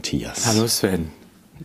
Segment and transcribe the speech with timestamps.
[0.00, 0.46] Hallo Matthias.
[0.46, 1.10] Hallo Sven.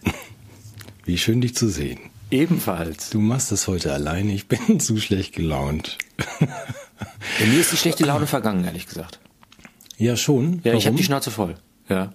[1.05, 1.99] Wie schön dich zu sehen.
[2.31, 3.09] Ebenfalls.
[3.11, 5.97] Du machst es heute alleine, ich bin zu schlecht gelaunt.
[7.39, 9.19] Bei mir ist die schlechte Laune vergangen, ehrlich gesagt.
[9.97, 10.59] Ja, schon.
[10.65, 11.55] Ja, ich habe die Schnauze voll.
[11.87, 12.11] Ja.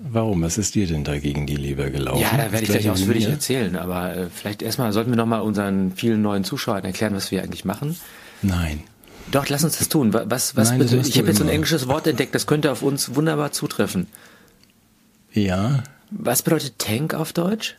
[0.00, 0.42] Warum?
[0.42, 2.20] Was ist dir denn dagegen die Leber gelaufen?
[2.20, 5.42] Ja, da werde ich Das gleich ausführlich erzählen, aber äh, vielleicht erstmal sollten wir nochmal
[5.42, 7.96] unseren vielen neuen Zuschauern erklären, was wir eigentlich machen.
[8.42, 8.82] Nein.
[9.30, 10.12] Doch, lass uns das tun.
[10.12, 12.48] Wa- Was, was Nein, das machst ich habe jetzt so ein englisches Wort entdeckt, das
[12.48, 14.08] könnte auf uns wunderbar zutreffen.
[15.32, 17.76] Ja, Was bedeutet Tank auf Deutsch?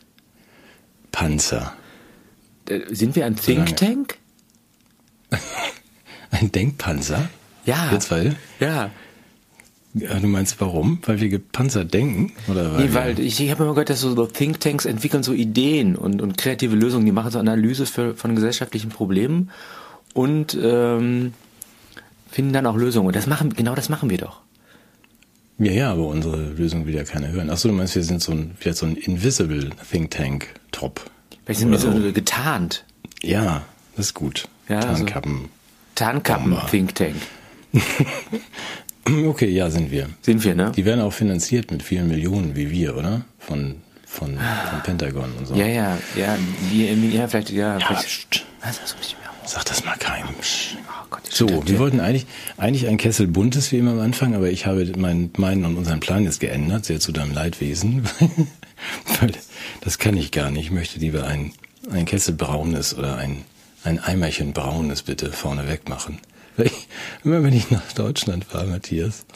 [1.12, 1.72] Panzer.
[2.68, 4.18] Äh, Sind wir ein Think Tank?
[6.30, 7.28] Ein Denkpanzer?
[7.64, 7.90] Ja.
[7.92, 8.34] Jetzt weil?
[8.58, 8.90] Ja.
[9.94, 10.98] Du meinst warum?
[11.06, 12.32] Weil wir gepanzert denken?
[12.48, 15.94] Oder weil, Nee, weil ich, ich habe immer gehört, dass so Thinktanks entwickeln so Ideen
[15.94, 17.06] und, und kreative Lösungen.
[17.06, 19.50] Die machen so Analyse für, von gesellschaftlichen Problemen
[20.12, 21.32] und ähm,
[22.28, 23.06] finden dann auch Lösungen.
[23.06, 24.40] Und das machen, genau das machen wir doch.
[25.58, 27.50] Ja, ja, aber unsere Lösung will ja keiner hören.
[27.50, 31.10] Achso, du meinst, wir sind so ein, vielleicht so ein Invisible Think Tank Top.
[31.44, 32.84] Vielleicht sind wir so getarnt.
[33.22, 33.62] Ja,
[33.96, 34.48] das ist gut.
[34.68, 35.48] Ja, also- Tarnkappen.
[35.94, 36.66] Tarnkappen Bomber.
[36.70, 37.14] Think Tank.
[39.06, 40.08] Okay, ja, sind wir.
[40.22, 40.72] Sind wir, ne?
[40.74, 43.20] Die werden auch finanziert mit vielen Millionen wie wir, oder?
[43.38, 43.74] Von,
[44.06, 44.38] von,
[44.70, 45.54] vom Pentagon und so.
[45.54, 46.38] Ja, ja, ja,
[46.70, 48.30] wir, ja, vielleicht, ja, Ja, vielleicht.
[48.30, 48.96] pst, Was, was
[49.46, 50.28] sag das mal keinem.
[50.30, 54.50] Oh Gott, So, wir wollten eigentlich, eigentlich ein Kessel buntes wie immer am Anfang, aber
[54.50, 58.04] ich habe meinen, meinen und unseren Plan jetzt geändert, sehr zu deinem Leidwesen.
[59.20, 59.32] Weil
[59.80, 60.66] das kann ich gar nicht.
[60.66, 61.52] Ich möchte lieber ein,
[61.90, 63.44] ein Kessel braunes oder ein,
[63.84, 66.18] ein Eimerchen braunes bitte vorne weg machen.
[66.56, 66.88] Weil ich,
[67.24, 69.26] immer wenn ich nach Deutschland fahre, Matthias,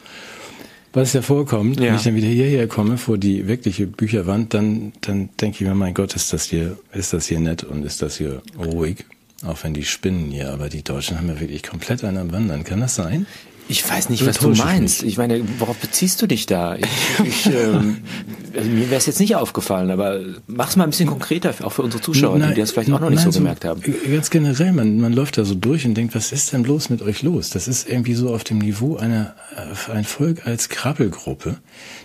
[0.93, 1.87] was ja vorkommt, Ja.
[1.87, 5.75] wenn ich dann wieder hierher komme vor die wirkliche Bücherwand, dann, dann denke ich mir,
[5.75, 9.05] mein Gott, ist das hier, ist das hier nett und ist das hier ruhig.
[9.44, 12.65] Auch wenn die spinnen hier, aber die Deutschen haben ja wirklich komplett einen am Wandern.
[12.65, 13.26] Kann das sein?
[13.71, 15.03] Ich weiß nicht, was du ich meinst.
[15.03, 15.12] mich?
[15.12, 16.76] Ich meine, worauf beziehst du dich da?
[16.76, 16.87] Ich,
[17.22, 17.99] ich, ähm,
[18.56, 21.82] also mir wäre es jetzt nicht aufgefallen, aber mach's mal ein bisschen konkreter, auch für
[21.82, 23.82] unsere Zuschauer, die das vielleicht auch noch nicht nein, so gemerkt haben.
[24.10, 27.03] Ganz generell, man, man läuft da so durch und denkt, was ist denn bloß mit
[27.03, 27.50] euch los?
[27.50, 31.59] Das ist irgendwie so auf dem Niveau einer, äh, ein Volk als Krabbelgruppe,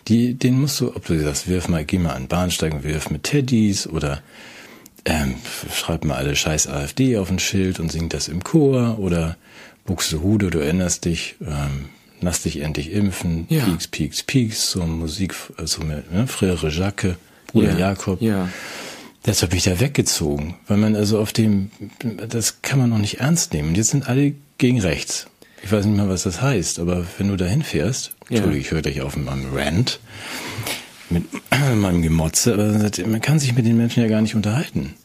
[0.09, 2.83] die, den musst du, ob du sagst, wirf mal, geh mal an den Bahnsteig und
[2.83, 4.21] wirf mit Teddys oder
[5.05, 5.35] ähm,
[5.73, 9.37] schreib mal alle scheiß AfD auf ein Schild und sing das im Chor oder
[9.85, 11.89] Buxtehude, du erinnerst dich, ähm,
[12.21, 13.65] lass dich endlich impfen, Ja.
[13.65, 17.15] Pieks, Pieks, Pieks, so Musik, also mit, ne, Frere Jacques,
[17.47, 18.21] Bruder Ja, Jakob.
[18.21, 18.47] Ja.
[19.25, 21.71] Deshalb bin ich da weggezogen, weil man also auf dem,
[22.29, 23.69] das kann man noch nicht ernst nehmen.
[23.69, 25.27] Und jetzt sind alle gegen rechts.
[25.63, 28.37] Ich weiß nicht mal, was das heißt, aber wenn du da hinfährst, Ja.
[28.37, 29.99] Entschuldigung, ich höre gleich auf meinem Rant,
[31.13, 31.23] mit
[31.75, 34.95] meinem Gemotze, aber man kann sich mit den Menschen ja gar nicht unterhalten.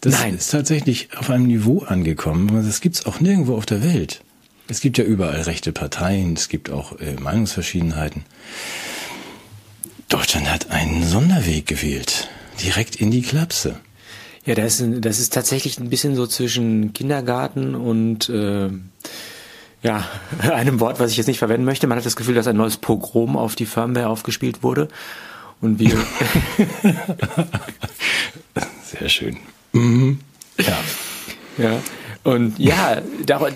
[0.00, 0.36] Das Nein.
[0.36, 4.22] ist tatsächlich auf einem Niveau angekommen, das gibt's auch nirgendwo auf der Welt.
[4.68, 8.22] Es gibt ja überall rechte Parteien, es gibt auch äh, Meinungsverschiedenheiten.
[10.08, 12.28] Deutschland hat einen Sonderweg gewählt,
[12.62, 13.80] direkt in die Klapse.
[14.46, 18.70] Ja, das ist, das ist tatsächlich ein bisschen so zwischen Kindergarten und äh,
[19.82, 20.08] ja,
[20.42, 21.86] einem Wort, was ich jetzt nicht verwenden möchte.
[21.86, 24.88] Man hat das Gefühl, dass ein neues Pogrom auf die Firmware aufgespielt wurde.
[25.60, 25.92] Und wir,
[28.82, 29.36] Sehr schön.
[29.72, 30.20] Mhm.
[30.58, 30.78] Ja.
[31.58, 31.80] ja,
[32.22, 33.00] und ja,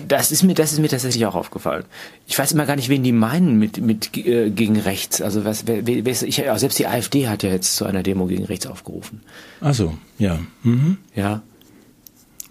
[0.07, 1.85] das ist mir, das ist mir tatsächlich auch aufgefallen.
[2.25, 5.21] Ich weiß immer gar nicht, wen die meinen mit mit äh, gegen rechts.
[5.21, 8.45] Also was, wer, wer, ich, selbst die AfD hat ja jetzt zu einer Demo gegen
[8.45, 9.21] rechts aufgerufen.
[9.61, 10.39] Also, ja.
[10.63, 10.97] Mhm.
[11.13, 11.43] Ja,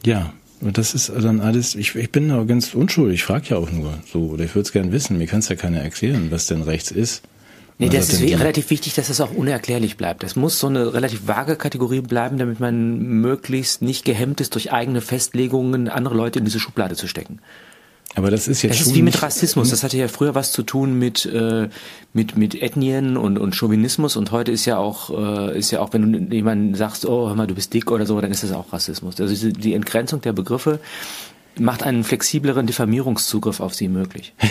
[0.04, 0.32] Ja.
[0.64, 3.70] Und das ist dann alles, ich, ich bin da ganz unschuldig, ich frage ja auch
[3.70, 6.46] nur so, oder ich würde es gern wissen, mir kann es ja keiner erklären, was
[6.46, 7.22] denn rechts ist.
[7.76, 10.22] Nee, das ist relativ wichtig, dass das auch unerklärlich bleibt.
[10.22, 14.72] Das muss so eine relativ vage Kategorie bleiben, damit man möglichst nicht gehemmt ist, durch
[14.72, 17.40] eigene Festlegungen andere Leute in diese Schublade zu stecken.
[18.16, 19.70] Aber das ist jetzt Das ist wie mit Rassismus.
[19.70, 21.68] Das hatte ja früher was zu tun mit äh,
[22.12, 25.92] mit mit Ethnien und und Chauvinismus und heute ist ja auch äh, ist ja auch
[25.92, 28.52] wenn du jemanden sagst, oh hör mal, du bist dick oder so, dann ist das
[28.52, 29.20] auch Rassismus.
[29.20, 30.78] Also die Entgrenzung der Begriffe
[31.58, 34.32] macht einen flexibleren Diffamierungszugriff auf sie möglich.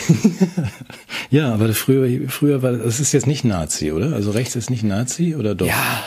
[1.29, 4.13] Ja, aber früher, früher war das ist jetzt nicht Nazi, oder?
[4.13, 5.65] Also rechts ist nicht Nazi oder doch?
[5.65, 6.03] Ja,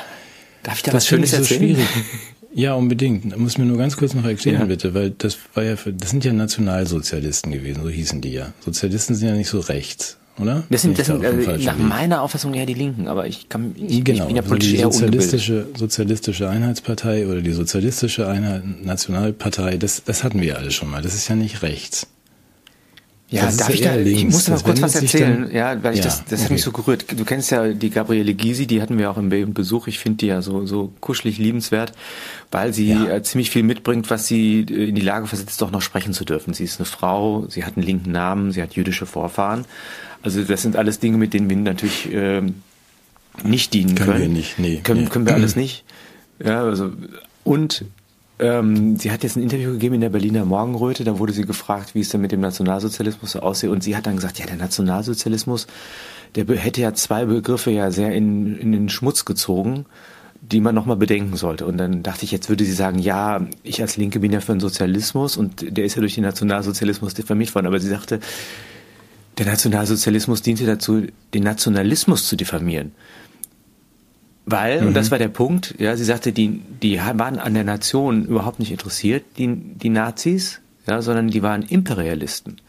[0.62, 1.74] darf ich da das was finde ich Schönes so erzählen?
[1.74, 1.88] schwierig.
[2.58, 3.32] Ja, unbedingt.
[3.32, 4.64] Da muss mir nur ganz kurz noch erklären, Ja.
[4.64, 8.52] bitte, weil das war ja, für, das sind ja Nationalsozialisten gewesen, so hießen die ja.
[8.64, 10.62] Sozialisten sind ja nicht so rechts, oder?
[10.70, 11.86] Das sind, das sind da falschen nach Weg?
[11.86, 14.70] meiner Auffassung eher die Linken, aber ich kann ich, Genau, ich bin ja also politisch
[14.70, 15.22] die eher ungebildet.
[15.22, 21.02] sozialistische, sozialistische Einheitspartei oder die sozialistische Einheit, Nationalpartei, das, das hatten wir alle schon mal.
[21.02, 22.06] Das ist ja nicht rechts.
[23.28, 24.34] Ja, Das darf ich da, eher ich links.
[24.34, 26.52] muss mal kurz was erzählen, ja, weil ich Ja, das, das hat okay.
[26.54, 27.06] mich so gerührt.
[27.18, 29.88] Du kennst ja die Gabriele Gysi, die hatten wir auch im Be- Besuch.
[29.88, 31.92] Ich finde die ja so, so kuschelig liebenswert,
[32.52, 33.08] weil sie Ja.
[33.16, 36.24] äh, ziemlich viel mitbringt, was sie äh, in die Lage versetzt, doch noch sprechen zu
[36.24, 36.54] dürfen.
[36.54, 39.64] Sie ist eine Frau, sie hat einen linken Namen, sie hat jüdische Vorfahren.
[40.22, 42.62] Also das sind alles Dinge, mit denen wir natürlich ähm,
[43.42, 44.08] nicht dienen können.
[44.08, 44.80] Können wir nicht, nee.
[44.84, 45.08] Können, nee.
[45.10, 45.82] können wir alles nicht.
[46.44, 46.92] Ja, also,
[47.42, 47.84] und
[48.38, 51.94] ähm, sie hat jetzt ein Interview gegeben in der Berliner Morgenröte, da wurde sie gefragt,
[51.94, 54.56] wie es denn mit dem Nationalsozialismus so aussehe und sie hat dann gesagt, ja, der
[54.56, 55.66] Nationalsozialismus,
[56.34, 59.86] der hätte ja zwei Begriffe ja sehr in, in den Schmutz gezogen,
[60.42, 61.66] die man nochmal bedenken sollte.
[61.66, 64.52] Und dann dachte ich, jetzt würde sie sagen, ja, ich als Linke bin ja für
[64.52, 67.66] den Sozialismus und der ist ja durch den Nationalsozialismus diffamiert worden.
[67.66, 68.20] Aber sie sagte,
[69.38, 72.92] der Nationalsozialismus diente dazu, den Nationalismus zu diffamieren.
[74.48, 78.24] Weil, und das war der Punkt, ja, sie sagte, die, die waren an der Nation
[78.26, 82.60] überhaupt nicht interessiert, die, die Nazis, ja, sondern die waren Imperialisten.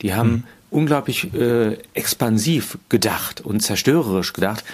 [0.00, 4.64] Die haben unglaublich äh, expansiv gedacht und zerstörerisch gedacht.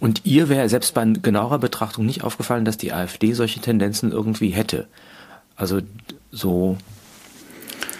[0.00, 4.50] Und ihr wäre selbst bei genauerer Betrachtung nicht aufgefallen, dass die AfD solche Tendenzen irgendwie
[4.50, 4.86] hätte.
[5.56, 5.80] Also
[6.30, 6.78] so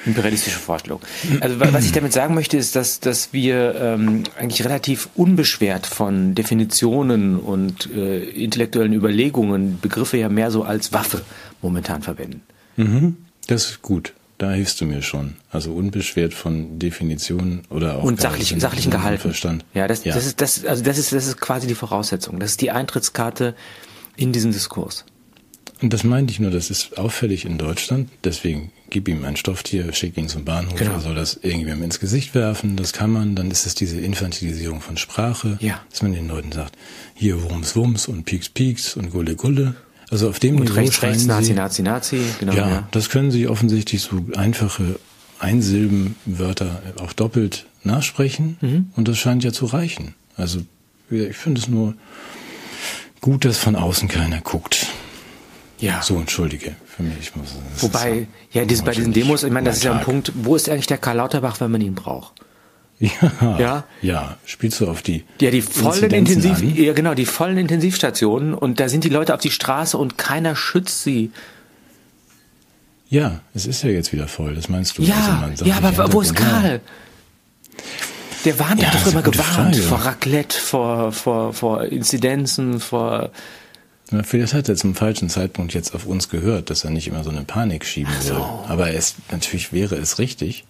[0.08, 1.00] imperialistische Vorstellung.
[1.40, 5.86] Also wa- was ich damit sagen möchte, ist, dass, dass wir ähm, eigentlich relativ unbeschwert
[5.86, 11.22] von Definitionen und äh, intellektuellen Überlegungen Begriffe ja mehr so als Waffe
[11.62, 12.42] momentan verwenden.
[12.76, 13.16] Mhm.
[13.46, 14.12] Das ist gut.
[14.38, 15.34] Da hilfst du mir schon.
[15.50, 19.20] Also unbeschwert von Definitionen oder auch und sachlichen und Gehalt.
[19.20, 19.64] Verstand.
[19.74, 22.38] Ja, das, das ist das, also das ist das ist quasi die Voraussetzung.
[22.38, 23.56] Das ist die Eintrittskarte
[24.16, 25.04] in diesen Diskurs.
[25.82, 28.10] Und das meinte ich nur, das ist auffällig in Deutschland.
[28.22, 30.92] Deswegen gib ihm ein Stofftier, schick ihn zum Bahnhof, Genau.
[30.92, 32.76] er soll das irgendwem ins Gesicht werfen.
[32.76, 33.34] Das kann man.
[33.34, 35.80] Dann ist es diese Infantilisierung von Sprache, Ja.
[35.90, 36.76] dass man den Leuten sagt,
[37.14, 39.74] hier Wums Wums und Pieks Pieks und Gulle Gulle.
[40.10, 42.54] Also auf dem Und Niveau rechts, rechts, sie, Nazi, Nazi, Nazi, genau.
[42.54, 42.88] ja, Ja.
[42.92, 44.98] das können sie offensichtlich so einfache
[45.38, 48.90] Einsilbenwörter auch doppelt nachsprechen Mhm.
[48.96, 50.14] und das scheint ja zu reichen.
[50.36, 50.60] Also
[51.10, 51.94] ich finde es nur
[53.20, 54.86] gut, dass von außen keiner guckt.
[55.80, 56.02] ja.
[56.02, 57.32] So, entschuldige für mich.
[57.32, 60.04] Das Wobei, ja, diese, bei diesen Demos, ich meine, das ist ja ein.
[60.04, 62.34] Punkt, wo ist eigentlich der Karl Lauterbach, wenn man ihn braucht?
[63.00, 63.84] Ja, Ja.
[64.02, 64.36] ja.
[64.44, 66.74] Spielst du auf die Ja, die vollen Intensiv, an?
[66.76, 70.56] ja genau, die vollen Intensivstationen und da sind die Leute auf die Straße und keiner
[70.56, 71.30] schützt sie.
[73.08, 74.54] Ja, es ist ja jetzt wieder voll.
[74.54, 75.02] Das meinst du?
[75.02, 76.34] Ja, Also ja, aber wo ist.
[76.34, 76.80] Karl?
[78.44, 79.82] Der warnt, Ja, hat doch immer gewarnt Frage.
[79.82, 83.30] vor Raclette, vor, vor, vor Inzidenzen, vor,
[84.10, 87.24] Na, Vielleicht hat er zum falschen Zeitpunkt jetzt auf uns gehört, dass er nicht immer
[87.24, 88.34] so eine Panik schieben so.
[88.34, 88.42] will.
[88.68, 90.64] Aber es, natürlich wäre es richtig,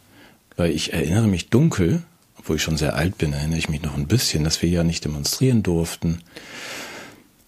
[0.56, 2.02] weil ich erinnere mich dunkel,
[2.38, 4.82] obwohl ich schon sehr alt bin, erinnere ich mich noch ein bisschen, dass wir ja
[4.82, 6.20] nicht demonstrieren durften.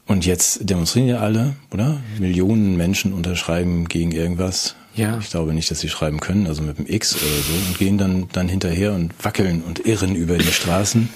[0.06, 2.00] Und jetzt demonstrieren ja alle, oder?
[2.18, 4.74] Millionen Menschen unterschreiben gegen irgendwas.
[4.96, 5.18] Ja.
[5.18, 7.96] Ich glaube nicht, dass sie schreiben können, also mit dem X oder so, und gehen
[7.96, 11.08] dann, dann hinterher und wackeln und irren über die Straßen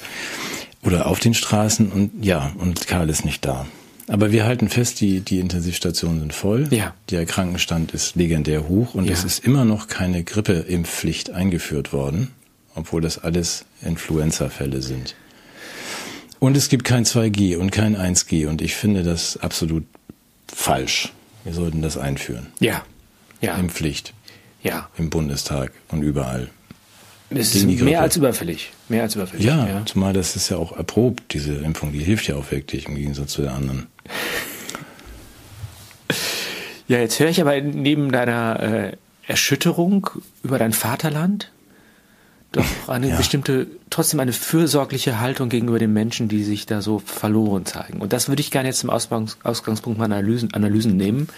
[0.85, 3.67] oder auf den Straßen und ja, und Karl ist nicht da.
[4.09, 6.69] Aber wir halten fest, die, die Intensivstationen sind voll.
[6.71, 6.95] Ja.
[7.11, 9.13] Der Krankenstand ist legendär hoch und Ja.
[9.13, 12.31] es ist immer noch keine Grippeimpfpflicht eingeführt worden,
[12.75, 15.15] obwohl das alles Influenza-Fälle sind.
[16.39, 19.85] Und es gibt kein 2G und kein 1G und ich finde das absolut
[20.53, 21.13] falsch.
[21.45, 22.49] Wir sollten das einführen.
[22.61, 22.85] ja,
[23.41, 24.15] ja, Impfpflicht
[24.63, 24.89] ja.
[24.97, 26.49] im Bundestag und überall.
[27.31, 28.73] Es ist mehr als überfällig.
[28.89, 29.45] Mehr als überfällig.
[29.47, 32.95] Ja, zumal das ist ja auch erprobt, diese Impfung, die hilft ja auch wirklich im
[32.95, 33.87] Gegensatz zu der anderen.
[36.87, 38.97] Ja, jetzt höre ich aber neben deiner äh,
[39.27, 40.11] Erschütterung
[40.43, 41.51] über dein Vaterland
[42.53, 43.17] doch eine Ja.
[43.17, 48.01] bestimmte, trotzdem eine fürsorgliche Haltung gegenüber den Menschen, die sich da so verloren zeigen.
[48.01, 51.29] Und das würde ich gerne jetzt zum Ausgangs Ausgangspunkt meiner Analysen, Analysen nehmen.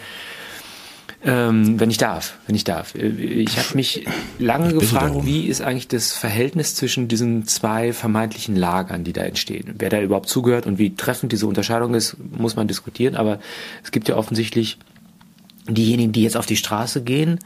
[1.26, 2.94] Ähm, wenn ich darf, wenn ich darf.
[2.94, 4.06] Äh, Ich habe mich
[4.38, 5.26] lange gefragt, darum.
[5.26, 9.74] wie ist eigentlich das Verhältnis zwischen diesen zwei vermeintlichen Lagern, die da entstehen.
[9.78, 13.16] Wer da überhaupt zugehört und wie treffend diese Unterscheidung ist, muss man diskutieren.
[13.16, 13.40] Aber
[13.82, 14.78] es gibt ja offensichtlich
[15.68, 17.40] diejenigen, die jetzt auf die Straße gehen,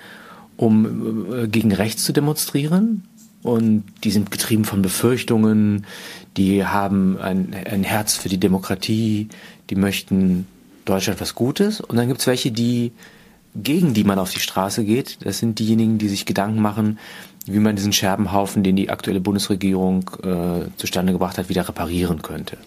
[0.56, 3.04] um äh, gegen rechts zu demonstrieren.
[3.42, 5.86] Und die sind getrieben von Befürchtungen,
[6.36, 9.28] die haben ein, ein Herz für die Demokratie,
[9.70, 10.46] die möchten
[10.84, 11.80] Deutschland was Gutes.
[11.80, 12.92] Und dann gibt's welche, die
[13.54, 15.18] gegen die man auf die Straße geht.
[15.24, 16.98] Das sind diejenigen, die sich Gedanken machen,
[17.46, 22.58] wie man diesen Scherbenhaufen, den die aktuelle Bundesregierung äh, zustande gebracht hat, wieder reparieren könnte.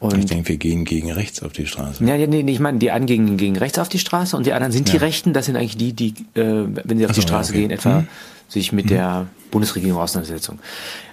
[0.00, 2.04] Und Ich denke, wir gehen gegen rechts auf die Straße.
[2.04, 4.44] ja, ja, nee, nee, ich meine, die einen gehen gegen rechts auf die Straße und
[4.46, 5.00] die anderen sind die Ja.
[5.00, 5.32] Rechten.
[5.32, 7.60] Das sind eigentlich die, die, äh, wenn sie auf so, die Straße okay.
[7.62, 8.08] gehen, etwa Mhm.
[8.48, 10.58] sich mit der Bundesregierung auseinandersetzen.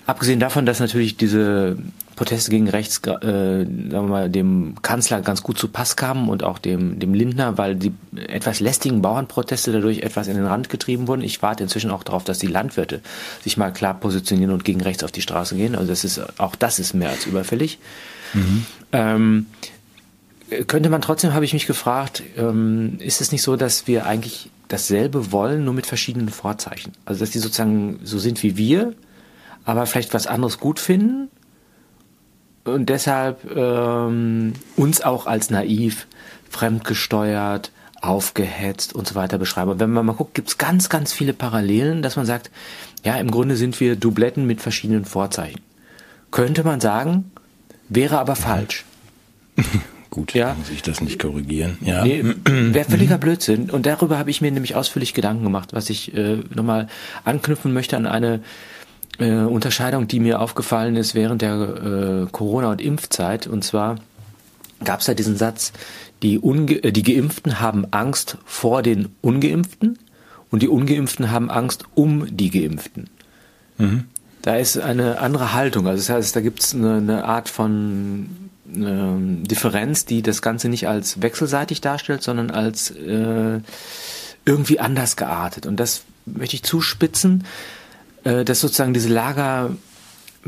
[0.07, 1.77] Abgesehen davon, dass natürlich diese
[2.21, 6.43] Proteste gegen rechts, äh, sagen wir mal, dem Kanzler ganz gut zu Pass kamen und
[6.43, 11.07] auch dem, dem Lindner, weil die etwas lästigen Bauernproteste dadurch etwas in den Rand getrieben
[11.07, 11.23] wurden.
[11.23, 13.01] Ich warte inzwischen auch darauf, dass die Landwirte
[13.43, 15.73] sich mal klar positionieren und gegen rechts auf die Straße gehen.
[15.73, 17.79] Also das ist, auch das ist mehr als überfällig.
[18.91, 19.47] Ähm,
[20.67, 24.51] könnte man trotzdem, habe ich mich gefragt, ähm, ist es nicht so, dass wir eigentlich
[24.67, 26.91] dasselbe wollen, nur mit verschiedenen Vorzeichen?
[27.03, 28.93] Also dass die sozusagen so sind wie wir,
[29.65, 31.29] aber vielleicht was anderes gut finden
[32.63, 36.07] und deshalb ähm, uns auch als naiv,
[36.49, 39.71] fremdgesteuert, aufgehetzt und so weiter beschreiben.
[39.71, 42.49] Und wenn man mal guckt, gibt es ganz, ganz viele Parallelen, dass man sagt,
[43.03, 45.61] ja, im Grunde sind wir Dubletten mit verschiedenen Vorzeichen.
[46.31, 47.31] Könnte man sagen,
[47.89, 48.85] wäre aber falsch.
[50.09, 50.55] Gut, ja.
[50.55, 51.77] muss ich das nicht korrigieren.
[51.79, 52.03] Ja.
[52.03, 53.69] Nee, wäre völliger Blödsinn.
[53.69, 56.89] Und darüber habe ich mir nämlich ausführlich Gedanken gemacht, was ich äh, nochmal
[57.23, 58.41] anknüpfen möchte an eine
[59.21, 63.47] äh, Unterscheidung, die mir aufgefallen ist während der äh, Corona- und Impfzeit.
[63.47, 63.97] Und zwar
[64.83, 65.71] gab es da diesen Satz,
[66.23, 69.99] die, Unge äh, die Geimpften haben Angst vor den Ungeimpften
[70.49, 73.09] und die Ungeimpften haben Angst um die Geimpften.
[73.77, 74.05] Mhm.
[74.41, 75.87] Da ist eine andere Haltung.
[75.87, 80.67] Also das heißt, da gibt es eine, eine Art von äh, Differenz, die das Ganze
[80.69, 83.59] nicht als wechselseitig darstellt, sondern als äh,
[84.45, 85.65] irgendwie anders geartet.
[85.67, 87.43] Und das möchte ich zuspitzen,
[88.23, 89.71] dass sozusagen diese Lager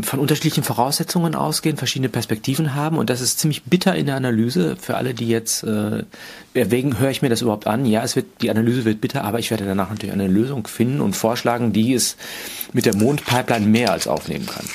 [0.01, 4.75] von unterschiedlichen Voraussetzungen ausgehen, verschiedene Perspektiven haben und das ist ziemlich bitter in der Analyse
[4.75, 6.03] für alle, die jetzt äh,
[6.53, 7.85] wegen höre ich mir das überhaupt an.
[7.85, 10.99] Ja, es wird die Analyse wird bitter, aber ich werde danach natürlich eine Lösung finden
[10.99, 12.17] und vorschlagen, die es
[12.73, 14.65] mit der Mondpipeline mehr als aufnehmen kann.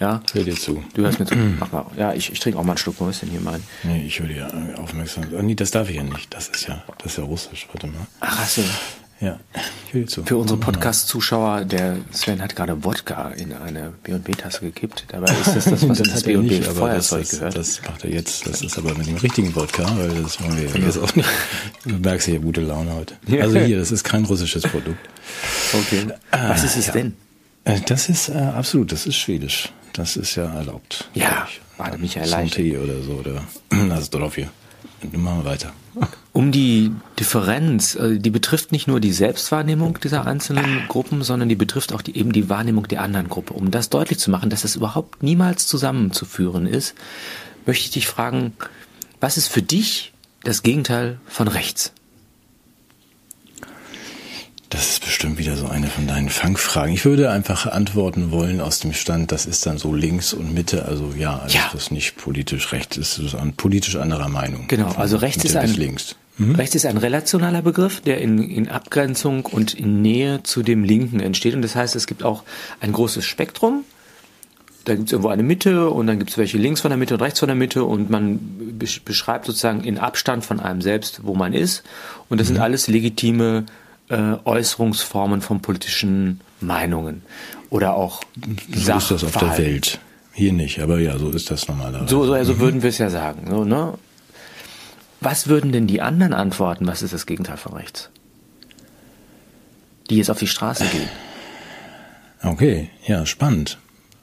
[0.00, 0.20] Ja.
[0.32, 0.82] Höre dir zu.
[0.94, 1.36] Du hörst mir zu.
[1.36, 1.86] Mach mal.
[1.96, 2.96] Ja, ich, ich trinke auch mal einen Schluck.
[2.98, 3.62] Was ist denn hier mein?
[3.84, 5.24] Nee, ich höre dir aufmerksam.
[5.32, 6.34] Oh, nee, das darf ich ja nicht.
[6.34, 7.68] Das ist ja, das ist ja russisch.
[7.72, 8.06] Warte mal.
[8.20, 8.62] Ach, hast du.
[9.24, 9.40] Ja,
[9.86, 10.22] ich höre zu.
[10.24, 15.06] Für unsere Podcast-Zuschauer, der Sven hat gerade Wodka in eine B&B-Tasse gekippt.
[15.08, 17.56] Dabei ist das das, was das, das B&B Feuerzeug gehört.
[17.56, 18.46] Das macht er jetzt.
[18.46, 21.28] Das ist aber mit dem richtigen Wodka, weil das wollen wir jetzt auch nicht.
[21.86, 23.16] Du merkst ja gute Laune heute.
[23.40, 25.08] Also hier, das ist kein russisches Produkt.
[25.72, 26.08] Okay.
[26.30, 26.92] Was ist es ja.
[26.92, 27.16] denn?
[27.64, 29.72] Äh, das ist äh, absolut, das ist schwedisch.
[29.94, 31.08] Das ist ja erlaubt.
[31.14, 32.62] Ja, warte mich erleichtert.
[32.62, 33.42] Santé oder so, oder
[33.88, 34.14] das ist.
[34.14, 35.72] Dann machen wir weiter.
[36.34, 41.54] Um die Differenz, also die betrifft nicht nur die Selbstwahrnehmung dieser einzelnen Gruppen, sondern die
[41.54, 43.54] betrifft auch die, eben die Wahrnehmung der anderen Gruppe.
[43.54, 46.96] Um das deutlich zu machen, dass das überhaupt niemals zusammenzuführen ist,
[47.66, 48.52] möchte ich dich fragen,
[49.20, 50.12] was ist für dich
[50.42, 51.92] das Gegenteil von rechts?
[54.70, 56.92] Das ist bestimmt wieder so eine von deinen Fangfragen.
[56.92, 60.86] Ich würde einfach antworten wollen aus dem Stand, das ist dann so links und Mitte,
[60.86, 61.70] also ja, also ja.
[61.72, 64.66] das ist nicht politisch rechts, ist das ein politisch anderer Meinung.
[64.66, 66.16] Genau, also rechts ist ein links.
[66.36, 66.56] Mhm.
[66.56, 71.20] Rechts ist ein relationaler Begriff, der in, in Abgrenzung und in Nähe zu dem Linken
[71.20, 71.54] entsteht.
[71.54, 72.42] Und das heißt, es gibt auch
[72.80, 73.84] ein großes Spektrum.
[74.84, 77.14] Da gibt es irgendwo eine Mitte und dann gibt es welche links von der Mitte
[77.14, 78.38] und rechts von der Mitte und man
[78.78, 81.84] beschreibt sozusagen in Abstand von einem selbst, wo man ist.
[82.28, 82.54] Und das mhm.
[82.54, 83.64] sind alles legitime
[84.10, 87.22] äh, Äußerungsformen von politischen Meinungen
[87.70, 88.22] oder auch
[88.74, 90.00] So ist das auf der Welt.
[90.32, 92.08] Hier nicht, aber ja, so ist das normalerweise.
[92.08, 92.58] So, so also mhm.
[92.58, 93.46] würden wir es ja sagen.
[93.48, 93.94] So, ne?
[95.24, 96.86] Was würden denn die anderen antworten?
[96.86, 98.10] Was ist das Gegenteil von rechts?
[100.10, 101.08] Die jetzt auf die Straße gehen.
[102.42, 103.78] Okay, ja, spannend.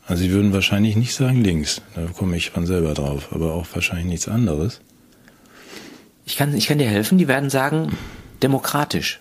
[0.05, 3.65] Also sie würden wahrscheinlich nicht sagen links, da komme ich von selber drauf, aber auch
[3.73, 4.79] wahrscheinlich nichts anderes.
[6.25, 7.97] Ich kann, ich kann dir helfen, die werden sagen
[8.43, 9.19] demokratisch.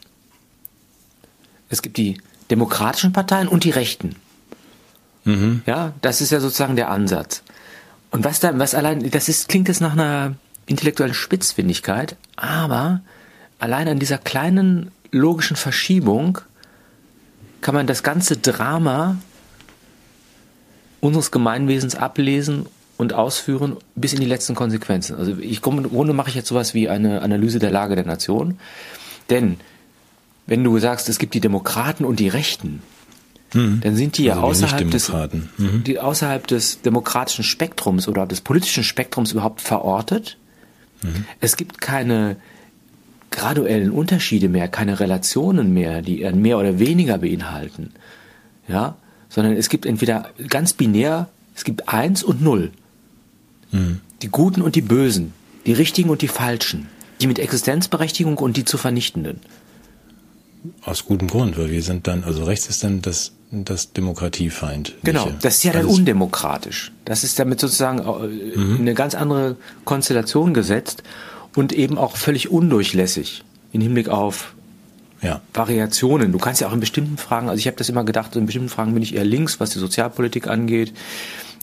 [1.71, 2.19] Es gibt die
[2.51, 4.17] demokratischen Parteien und die Rechten.
[5.25, 5.63] Mhm.
[5.65, 7.43] Ja, das ist ja sozusagen der Ansatz.
[8.11, 10.35] Und was da, was allein, das ist, klingt jetzt nach einer
[10.71, 13.01] intellektuellen Spitzfindigkeit, aber
[13.59, 16.39] allein an dieser kleinen logischen Verschiebung
[17.61, 19.17] kann man das ganze Drama
[21.01, 25.17] unseres Gemeinwesens ablesen und ausführen bis in die letzten Konsequenzen.
[25.17, 28.07] Also ich komme, im Grunde mache ich jetzt sowas wie eine Analyse der Lage der
[28.07, 28.59] Nation,
[29.29, 29.57] denn
[30.47, 32.83] wenn du sagst, es gibt die Demokraten und die Rechten,
[33.55, 33.81] mhm.
[33.83, 35.85] dann sind die ja also außerhalb, des, mhm.
[35.85, 40.37] die außerhalb des demokratischen Spektrums oder des politischen Spektrums überhaupt verortet.
[41.03, 41.25] Mhm.
[41.41, 42.37] Es gibt keine
[43.31, 47.93] graduellen Unterschiede mehr, keine Relationen mehr, die mehr oder weniger beinhalten.
[48.69, 48.97] Ja,
[49.29, 52.71] sondern es gibt entweder ganz binär, es gibt eins und null.
[53.71, 54.01] Mhm.
[54.23, 55.33] Die Guten und die Bösen,
[55.67, 56.89] die Richtigen und die Falschen,
[57.21, 59.41] die mit Existenzberechtigung und die zu Vernichtenden.
[60.83, 64.95] Aus gutem Grund, weil wir sind dann, also rechts ist dann das, das Demokratiefeind.
[65.03, 66.93] Genau, das ist ja dann undemokratisch.
[67.05, 68.77] Das ist damit sozusagen äh, mhm.
[68.81, 71.03] eine ganz andere Konstellation gesetzt
[71.57, 73.43] und eben auch völlig undurchlässig
[73.73, 74.55] im Hinblick auf
[75.21, 75.41] ja.
[75.53, 76.33] Variationen.
[76.33, 78.69] Du kannst ja auch in bestimmten Fragen, also ich habe das immer gedacht, in bestimmten
[78.69, 80.93] Fragen bin ich eher links, was die Sozialpolitik angeht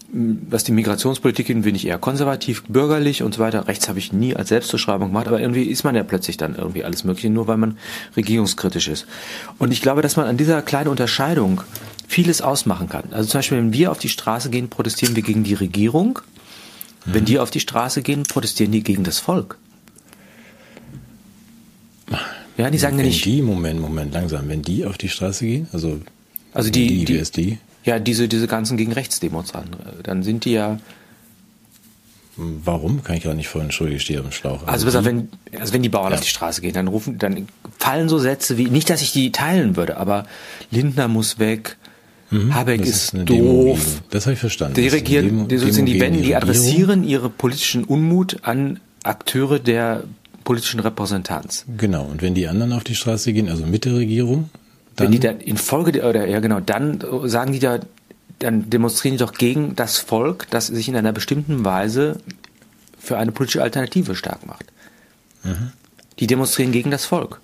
[0.10, 3.68] was die Migrationspolitik in bin ich eher konservativ, bürgerlich und so weiter.
[3.68, 6.86] Rechts habe ich nie als Selbstbeschreibung gemacht, aber irgendwie ist man ja plötzlich dann irgendwie
[6.86, 7.78] alles Mögliche, nur weil man
[8.16, 9.06] regierungskritisch ist.
[9.58, 11.62] Und ich glaube, dass man an dieser kleinen Unterscheidung
[12.08, 13.04] vieles ausmachen kann.
[13.12, 16.20] Also zum Beispiel, wenn wir auf die Straße gehen, protestieren wir gegen die Regierung.
[17.06, 17.14] Mhm.
[17.14, 19.58] Wenn die auf die Straße gehen, protestieren die gegen das Volk.
[22.58, 23.24] Ja, die sagen ja nicht.
[23.26, 24.48] Die, Moment, Moment, langsam.
[24.48, 26.00] Wenn die auf die Straße gehen, also,
[26.54, 29.70] also die, die, die, die, ja, diese, diese ganzen gegen Rechtsdemos an.
[30.04, 30.78] Dann sind die ja
[32.38, 33.04] Warum?
[33.04, 34.68] Kann ich gar nicht vorhin, entschuldige, ich stehe am Schlauch.
[34.68, 35.30] Also, also, wenn,
[35.60, 36.18] also wenn die Bauern ja.
[36.18, 37.48] auf die Straße gehen, dann rufen, dann
[37.80, 40.28] fallen so Sätze wie, nicht, dass ich die teilen würde, aber
[40.70, 41.78] Lindner muss weg,
[42.30, 44.04] mhm, Habeck ist, ist doof.
[44.12, 44.76] Das habe ich verstanden.
[44.76, 50.04] Die regieren, die, sozusagen die, wenden, die adressieren ihre politischen Unmut an Akteure der
[50.44, 51.66] politischen Repräsentanz.
[51.76, 52.06] Genau.
[52.06, 54.52] Und wenn die anderen auf die Straße gehen, also mit der Regierung,
[54.98, 57.80] dann wenn die dann in Folge der, oder ja genau, dann sagen die da,
[58.40, 62.20] dann demonstrieren die doch gegen das Volk, das sich in einer bestimmten Weise
[63.00, 64.66] für eine politische Alternative stark macht.
[65.44, 65.72] Mhm.
[66.20, 67.40] Die demonstrieren gegen das Volk.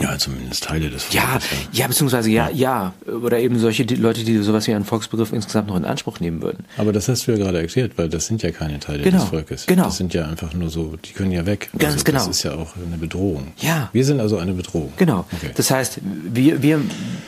[0.00, 1.14] Ja, zumindest Teile des Volkes.
[1.14, 1.38] Ja,
[1.72, 2.92] ja, beziehungsweise ja, ja.
[3.06, 6.64] Oder eben solche Leute, die sowas wie einen Volksbegriff insgesamt noch in Anspruch nehmen würden.
[6.76, 9.28] Aber das hast du ja gerade erklärt, weil das sind ja keine Teile genau, des
[9.28, 9.66] Volkes.
[9.66, 9.84] Genau.
[9.84, 11.70] Das sind ja einfach nur so, die können ja weg.
[11.78, 12.18] Ganz also, genau.
[12.18, 13.52] Das ist ja auch eine Bedrohung.
[13.58, 13.88] Ja.
[13.92, 14.92] Wir sind also eine Bedrohung.
[14.96, 15.24] Genau.
[15.32, 15.52] Okay.
[15.54, 16.80] Das heißt, wir, wir,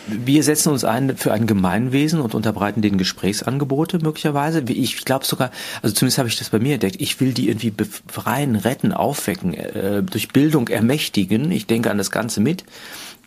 [0.08, 4.64] wir setzen uns ein für ein Gemeinwesen und unterbreiten den Gesprächsangebote möglicherweise.
[4.66, 7.70] Ich glaube sogar, also zumindest habe ich das bei mir entdeckt, ich will die irgendwie
[7.70, 11.52] befreien, retten, aufwecken, äh, durch Bildung ermächtigen.
[11.52, 12.64] Ich denke an das Ganze mit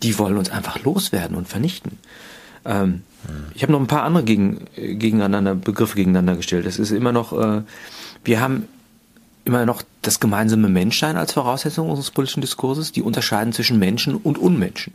[0.03, 1.97] die wollen uns einfach loswerden und vernichten.
[2.65, 3.03] Ähm,
[3.53, 6.65] ich habe noch ein paar andere gegen, gegeneinander, Begriffe gegeneinander gestellt.
[6.65, 7.61] Es ist immer noch, äh,
[8.23, 8.67] wir haben
[9.45, 14.37] immer noch das gemeinsame Menschsein als Voraussetzung unseres politischen Diskurses, die unterscheiden zwischen Menschen und
[14.37, 14.93] Unmenschen,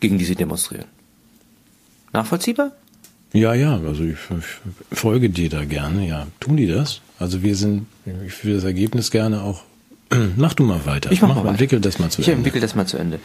[0.00, 0.86] gegen die sie demonstrieren.
[2.12, 2.72] Nachvollziehbar?
[3.32, 4.18] Ja, ja, also ich,
[4.90, 6.26] ich folge dir da gerne, ja.
[6.38, 7.00] Tun die das?
[7.18, 7.86] Also wir sind,
[8.26, 9.62] ich will das Ergebnis gerne auch
[10.36, 11.10] Mach du mal weiter.
[11.12, 11.50] Ich mach, mach mal weiter.
[11.52, 12.32] Entwickel das mal zu ich Ende.
[12.32, 13.18] Ich entwickel das mal zu Ende.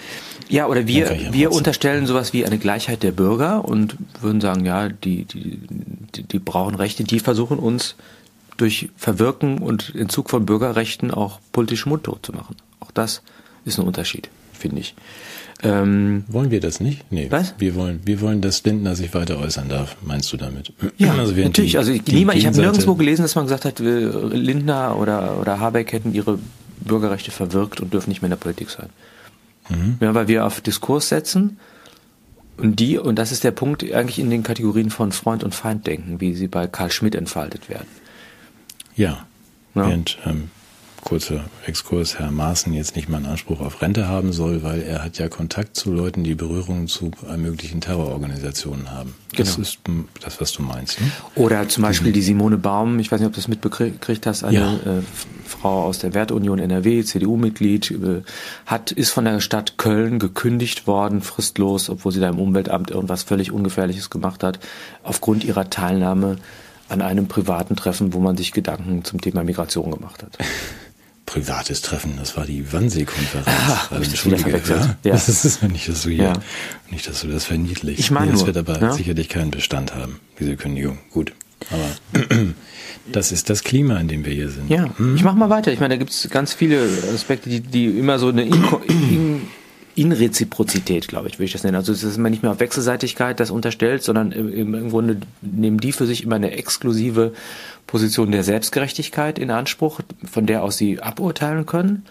[0.50, 4.90] Ja, oder wir, wir unterstellen sowas wie eine Gleichheit der Bürger und würden sagen, ja,
[4.90, 5.60] die, die,
[6.16, 7.96] die, die brauchen Rechte, die versuchen uns
[8.58, 12.56] durch Verwirken und Entzug von Bürgerrechten auch politisch mundtot zu machen.
[12.80, 13.22] Auch das
[13.66, 14.96] ist ein Unterschied, finde ich.
[15.64, 17.12] Ähm, wollen wir das nicht?
[17.12, 17.28] Nee.
[17.32, 17.56] Was?
[17.58, 20.72] Wir wollen, wir wollen, dass Lindner sich weiter äußern darf, meinst du damit?
[20.98, 21.72] Ja, also natürlich.
[21.72, 25.60] Die, also ich, niemand, ich habe nirgendwo gelesen, dass man gesagt hat, Lindner oder, oder
[25.60, 26.38] Habeck hätten ihre
[26.78, 28.90] Bürgerrechte verwirkt und dürfen nicht mehr in der Politik sein.
[29.70, 29.98] Mhm.
[30.00, 31.60] Ja, weil wir auf Diskurs setzen
[32.58, 35.86] und die, und das ist der Punkt, eigentlich in den Kategorien von Freund und Feind
[35.86, 37.88] denken, wie sie bei Karl Schmidt entfaltet werden.
[38.96, 39.10] Ja.
[39.10, 39.26] ja.
[39.76, 40.50] Während ähm,
[41.08, 45.06] kurzer Exkurs, Herr Maaßen jetzt nicht mal einen Anspruch auf Rente haben soll, weil er
[45.06, 49.16] hat ja Kontakt zu Leuten, die Berührungen zu möglichen Terrororganisationen haben.
[49.38, 49.62] Das genau.
[49.62, 49.80] ist
[50.22, 51.00] das, was du meinst.
[51.00, 51.10] Ne?
[51.36, 54.58] Oder zum Beispiel die Simone Baum, ich weiß nicht, ob du das mitbekriegt hast, eine
[54.58, 54.74] ja.
[54.74, 55.02] äh,
[55.46, 58.22] Frau aus der Wertunion NRW, CDU-Mitglied, äh,
[58.66, 63.24] hat, ist von der Stadt Köln gekündigt worden, fristlos, obwohl sie da im Umweltamt irgendwas
[63.24, 64.60] völlig Ungefährliches gemacht hat,
[65.04, 66.36] aufgrund ihrer Teilnahme
[66.90, 70.38] an einem privaten Treffen, wo man sich Gedanken zum Thema Migration gemacht hat.
[71.28, 72.14] privates Treffen.
[72.18, 73.48] Das war die Wannsee-Konferenz.
[73.48, 74.70] Ah, also, verwechselt.
[74.70, 74.98] Ja?
[75.04, 75.12] ja?
[75.12, 76.34] Das ist nicht, dass du hier, ja.
[76.90, 78.00] nicht, dass du das verniedlichst.
[78.00, 78.94] Ich meine, nee, das wird aber ja?
[78.94, 80.98] sicherlich keinen Bestand haben, diese Kündigung.
[81.12, 81.34] Gut.
[81.70, 82.26] Aber
[83.12, 84.70] das ist das Klima, in dem wir hier sind.
[84.70, 85.16] Ja, hm?
[85.16, 85.72] ich mach mal weiter.
[85.72, 89.42] Ich meine, da gibt es ganz viele Aspekte, die, die immer so eine Inko in
[89.98, 91.76] Inreziprozität, glaube ich, würde ich das nennen.
[91.76, 95.92] Also ist immer nicht mehr auf Wechselseitigkeit das unterstellt, sondern im, im Grunde nehmen die
[95.92, 97.34] für sich immer eine exklusive
[97.88, 102.06] Position der Selbstgerechtigkeit in Anspruch, von der aus sie aburteilen können,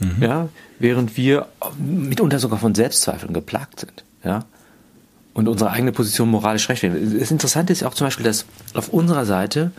[0.00, 0.22] mhm.
[0.22, 1.46] ja, während wir
[1.78, 4.44] mitunter sogar von Selbstzweifeln geplagt sind, ja,
[5.32, 7.18] und unsere eigene Position moralisch recht werden.
[7.18, 9.70] Das Interessante ist auch zum Beispiel, dass auf unserer Seite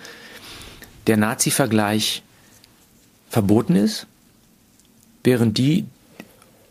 [1.05, 2.23] der Nazi-Vergleich
[3.29, 4.07] verboten ist,
[5.23, 5.85] während die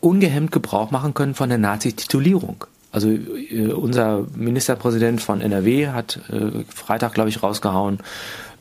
[0.01, 2.65] ungehemmt Gebrauch machen können von der Nazi-Titulierung.
[2.91, 7.99] Also äh, unser Ministerpräsident von NRW hat äh, Freitag, glaube ich, rausgehauen,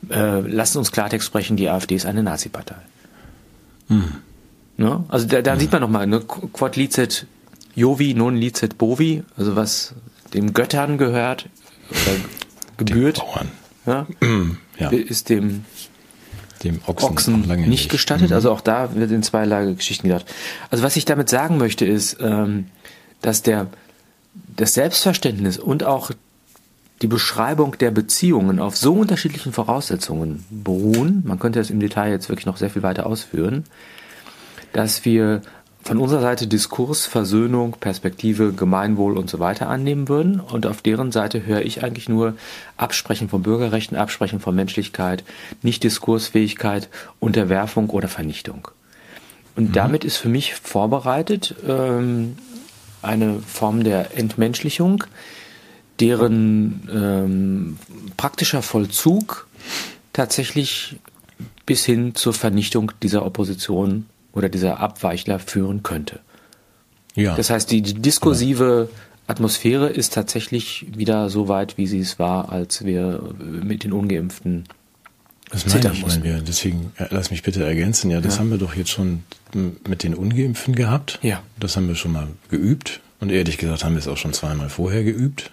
[0.09, 2.75] äh, lasst uns Klartext sprechen, die AfD ist eine Nazi-Partei.
[3.87, 4.03] Hm.
[4.77, 5.03] Ne?
[5.09, 5.59] Also da, da hm.
[5.59, 6.21] sieht man nochmal, ne?
[6.21, 7.27] Quod licet
[7.75, 9.93] Jovi, non licet Bovi, also was
[10.33, 11.47] dem Göttern gehört
[11.89, 12.15] oder
[12.77, 13.21] gebührt,
[13.85, 14.07] ja,
[14.77, 14.89] ja.
[14.89, 15.65] ist dem
[16.63, 18.29] dem Ochsen, Ochsen nicht, nicht, gestattet.
[18.29, 18.35] Mhm.
[18.35, 20.25] Also auch da wird in zweierlei Geschichten gedacht.
[20.69, 22.67] Also was ich damit sagen möchte ist, ähm,
[23.21, 23.67] dass der
[24.55, 26.11] das Selbstverständnis und auch
[27.01, 32.29] die Beschreibung der Beziehungen auf so unterschiedlichen Voraussetzungen beruhen, man könnte das im Detail jetzt
[32.29, 33.63] wirklich noch sehr viel weiter ausführen,
[34.73, 35.41] dass wir
[35.83, 40.39] von unserer Seite Diskurs, Versöhnung, Perspektive, Gemeinwohl und so weiter annehmen würden.
[40.39, 42.35] Und auf deren Seite höre ich eigentlich nur
[42.77, 45.23] Absprechen von Bürgerrechten, Absprechen von Menschlichkeit,
[45.63, 46.87] nicht Diskursfähigkeit,
[47.19, 48.67] Unterwerfung oder Vernichtung.
[49.55, 49.73] Und mhm.
[49.73, 52.37] damit ist für mich vorbereitet ähm,
[53.01, 55.03] eine Form der Entmenschlichung,
[56.01, 57.77] deren ähm,
[58.17, 59.47] praktischer Vollzug
[60.13, 60.97] tatsächlich
[61.65, 66.19] bis hin zur Vernichtung dieser Opposition oder dieser Abweichler führen könnte.
[67.15, 67.35] Ja.
[67.35, 68.89] Das heißt, die, die diskursive
[69.27, 74.65] Atmosphäre ist tatsächlich wieder so weit, wie sie es war, als wir mit den Ungeimpften
[75.49, 76.41] Das meine ich, meine wir.
[76.41, 78.11] Deswegen äh, lass mich bitte ergänzen.
[78.11, 78.39] Ja, das ja.
[78.39, 79.23] haben wir doch jetzt schon
[79.87, 81.19] mit den Ungeimpften gehabt.
[81.21, 81.41] Ja.
[81.59, 83.01] Das haben wir schon mal geübt.
[83.19, 85.51] Und ehrlich gesagt haben wir es auch schon zweimal vorher geübt.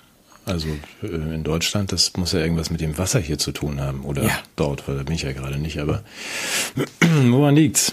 [0.48, 0.68] Also
[1.02, 4.04] äh, in Deutschland, das muss ja irgendwas mit dem Wasser hier zu tun haben.
[4.04, 4.38] Oder ja.
[4.56, 5.78] dort, weil da bin ich ja gerade nicht.
[5.78, 6.02] Aber
[7.26, 7.92] woran liegt's?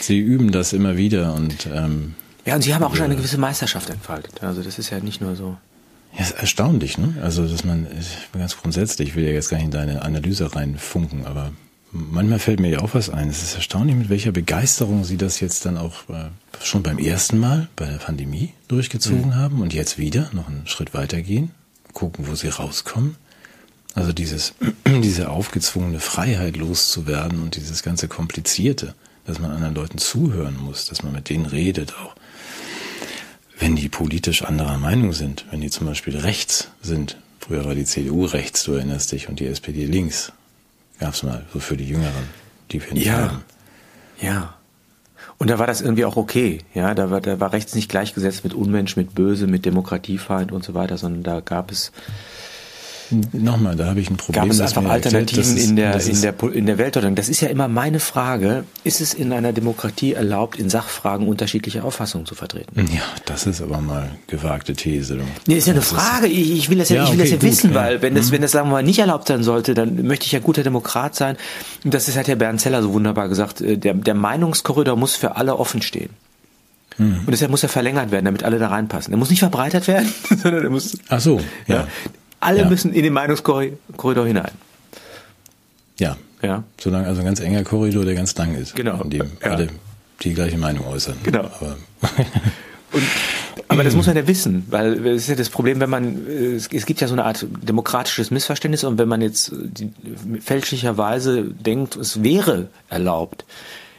[0.00, 2.14] Sie üben das immer wieder und ähm,
[2.46, 4.42] ja, und Sie haben auch schon eine gewisse Meisterschaft entfaltet.
[4.42, 5.56] Also das ist ja nicht nur so.
[6.16, 7.14] Ja, ist erstaunlich, ne?
[7.22, 7.86] Also, dass man,
[8.32, 11.52] ganz grundsätzlich, ich will ja jetzt gar nicht in deine Analyse reinfunken, aber
[11.92, 13.28] manchmal fällt mir ja auch was ein.
[13.28, 16.30] Es ist erstaunlich, mit welcher Begeisterung sie das jetzt dann auch äh,
[16.62, 19.36] schon beim ersten Mal bei der Pandemie durchgezogen mhm.
[19.36, 21.52] haben und jetzt wieder noch einen Schritt weiter gehen,
[21.92, 23.16] gucken, wo sie rauskommen.
[23.94, 24.54] Also dieses,
[24.86, 28.94] diese aufgezwungene Freiheit loszuwerden und dieses ganze Komplizierte,
[29.26, 32.14] dass man anderen Leuten zuhören muss, dass man mit denen redet auch
[33.60, 37.84] wenn die politisch anderer Meinung sind, wenn die zum Beispiel rechts sind, früher war die
[37.84, 40.32] CDU rechts, du erinnerst dich, und die SPD links,
[40.98, 42.28] gab es mal so für die Jüngeren,
[42.72, 43.18] die wir nicht ja.
[43.18, 43.44] haben.
[44.20, 44.54] Ja.
[45.40, 48.44] Und da war das irgendwie auch okay, ja, da war, da war rechts nicht gleichgesetzt
[48.44, 51.92] mit Unmensch, mit Böse, mit Demokratiefeind und so weiter, sondern da gab es
[53.32, 54.44] Nochmal, da habe ich ein Problem.
[54.44, 57.14] Gab es einfach Alternativen erzählt, in, der, in, der, in der Weltordnung?
[57.14, 58.64] Das ist ja immer meine Frage.
[58.84, 62.86] Ist es in einer Demokratie erlaubt, in Sachfragen unterschiedliche Auffassungen zu vertreten?
[62.92, 65.18] Ja, das ist aber mal gewagte These.
[65.46, 66.28] Nee, ist ja eine Frage.
[66.28, 67.76] Ich, ich will das ja, ja ich will okay, das ja gut, wissen, ja.
[67.76, 68.32] weil wenn das, mhm.
[68.32, 71.16] wenn das, sagen wir mal, nicht erlaubt sein sollte, dann möchte ich ja guter Demokrat
[71.16, 71.36] sein.
[71.84, 73.60] Und das ist, hat ja Bernd Zeller so wunderbar gesagt.
[73.60, 76.10] Äh, der, der Meinungskorridor muss für alle offen stehen.
[76.98, 77.20] Mhm.
[77.26, 79.12] Und deshalb muss er verlängert werden, damit alle da reinpassen.
[79.12, 80.96] Er muss nicht verbreitert werden, sondern er muss.
[81.08, 81.76] Ach so, ja.
[81.76, 81.88] ja
[82.40, 82.68] alle ja.
[82.68, 84.52] müssen in den Meinungskorridor hinein.
[85.98, 86.16] Ja.
[86.42, 86.64] Ja.
[86.78, 88.74] Solange also ein ganz enger Korridor, der ganz lang ist.
[88.74, 89.02] Genau.
[89.02, 89.50] In dem ja.
[89.50, 89.68] alle
[90.22, 91.16] die gleiche Meinung äußern.
[91.22, 91.44] Genau.
[91.44, 91.76] Aber,
[92.92, 93.04] Und,
[93.68, 96.68] aber das muss man ja wissen, weil es ist ja das Problem, wenn man, es,
[96.68, 99.92] gibt ja so eine Art demokratisches Missverständnis und wenn man jetzt die,
[100.40, 103.44] fälschlicherweise denkt, es wäre erlaubt,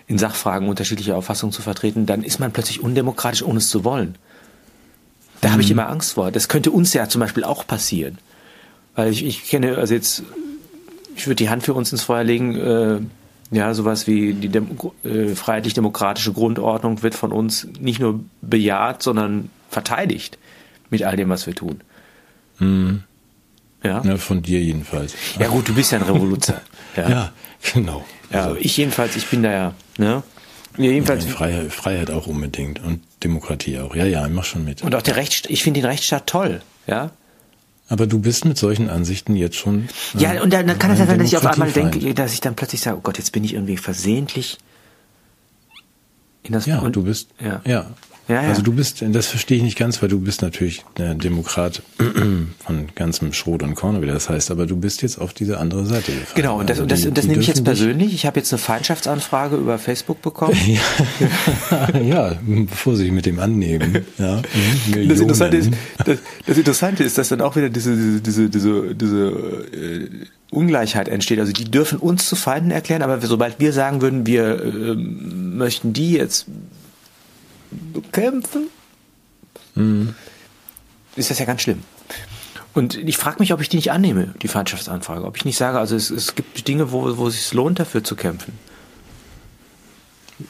[0.07, 4.15] in Sachfragen unterschiedliche Auffassungen zu vertreten, dann ist man plötzlich undemokratisch, ohne es zu wollen.
[5.39, 5.51] Da mhm.
[5.53, 5.79] habe ich mhm.
[5.79, 6.31] immer Angst vor.
[6.31, 8.17] Das könnte uns ja zum Beispiel auch passieren.
[9.01, 10.21] Weil ich, ich kenne, also jetzt,
[11.15, 12.99] ich würde die Hand für uns ins Feuer legen, äh,
[13.49, 19.49] ja, sowas wie die Dem äh, freiheitlich-demokratische Grundordnung wird von uns nicht nur bejaht, sondern
[19.71, 20.37] verteidigt
[20.91, 21.81] mit all dem, was wir tun.
[22.59, 23.01] Mhm.
[23.83, 24.03] Ja?
[24.05, 25.15] ja, von dir jedenfalls.
[25.39, 26.61] Ja gut, du bist ja ein Revoluzer.
[26.95, 27.09] ja.
[27.09, 27.31] ja,
[27.73, 28.05] genau.
[28.31, 28.57] Ja, also.
[28.59, 30.21] ich jedenfalls, ich bin da ja, ne?
[30.77, 31.25] Ja, jedenfalls.
[31.25, 33.95] Ja, Freiheit, Freiheit auch unbedingt und Demokratie auch.
[33.95, 34.83] Ja, ja, ich mach schon mit.
[34.83, 37.09] Und auch der Rechtsstaat, ich finde den Rechtsstaat toll, ja.
[37.91, 39.89] Aber du bist mit solchen Ansichten jetzt schon.
[40.15, 42.31] Äh, ja, und dann, dann kann es ja sein, dass ich auf einmal denke, dass
[42.31, 44.59] ich dann plötzlich sage, oh Gott, jetzt bin ich irgendwie versehentlich
[46.43, 46.67] in das.
[46.67, 47.31] Ja, und, du bist.
[47.43, 47.59] Ja.
[47.65, 47.87] ja.
[48.27, 48.49] Ja, ja.
[48.49, 51.81] Also du bist, das verstehe ich nicht ganz, weil du bist natürlich der Demokrat
[52.59, 55.85] von ganzem Schrot und Korn, wie das heißt, aber du bist jetzt auf diese andere
[55.85, 56.35] Seite gefallen.
[56.35, 58.13] Genau, und das, also das, die, das nehme ich jetzt persönlich.
[58.13, 60.57] Ich habe jetzt eine Feindschaftsanfrage über Facebook bekommen.
[61.93, 64.05] ja, ja, bevor sie sich mit dem annehmen.
[64.17, 64.41] Ja,
[65.07, 65.71] das, Interessante ist,
[66.05, 69.17] das, das Interessante ist, dass dann auch wieder diese, diese, diese, diese
[69.73, 70.09] äh,
[70.51, 71.39] Ungleichheit entsteht.
[71.39, 75.93] Also die dürfen uns zu Feinden erklären, aber sobald wir sagen würden, wir äh, möchten
[75.93, 76.45] die jetzt
[77.71, 78.67] bekämpfen,
[79.75, 80.15] mhm.
[81.15, 81.83] ist das ja ganz schlimm.
[82.73, 85.25] Und ich frage mich, ob ich die nicht annehme, die Feindschaftsanfrage.
[85.25, 88.03] Ob ich nicht sage, also es, es gibt Dinge, wo, wo es sich lohnt, dafür
[88.03, 88.53] zu kämpfen.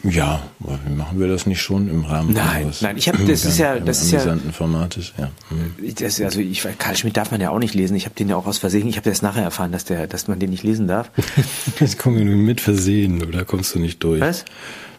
[0.04, 3.44] Ja, aber machen wir das nicht schon im Rahmen nein, unseres nein, ich habe das
[3.44, 5.32] ist ja das ist ja Formates, ja.
[5.50, 5.96] Mhm.
[5.96, 7.96] Das, also ich Karl Schmidt darf man ja auch nicht lesen.
[7.96, 8.88] Ich habe den ja auch aus Versehen.
[8.88, 11.12] Ich habe das nachher erfahren, dass der, dass man den nicht lesen darf.
[11.80, 14.22] Jetzt kommen wir nur mit Versehen, oder kommst du nicht durch?
[14.22, 14.46] Was?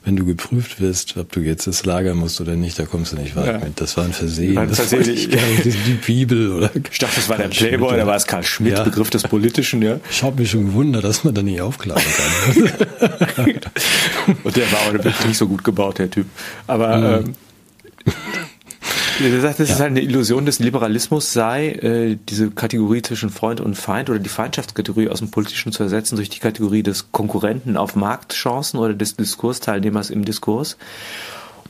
[0.05, 3.17] Wenn du geprüft wirst, ob du jetzt das Lager musst oder nicht, da kommst du
[3.17, 3.59] nicht weit ja.
[3.59, 3.81] mit.
[3.81, 4.57] Das war ein Versehen.
[4.57, 5.31] War ein Versehen.
[5.31, 6.71] Das war die Bibel oder.
[6.91, 8.85] Ich dachte, das war Karl der Playboy, Schmidt, da war es Karl Schmidt, ja.
[8.85, 10.01] Begriff des Politischen, ja.
[10.11, 13.61] Ich habe mich schon gewundert, dass man da nicht aufklappen kann.
[14.45, 16.27] Und der war wirklich nicht so gut gebaut, der Typ.
[16.67, 17.27] Aber mhm.
[17.27, 17.35] ähm,
[19.25, 19.75] er sagt, dass ja.
[19.75, 24.19] es halt eine Illusion des Liberalismus sei, äh, diese Kategorie zwischen Freund und Feind oder
[24.19, 28.95] die Feindschaftskategorie aus dem Politischen zu ersetzen durch die Kategorie des Konkurrenten auf Marktchancen oder
[28.95, 30.77] des Diskursteilnehmers im Diskurs.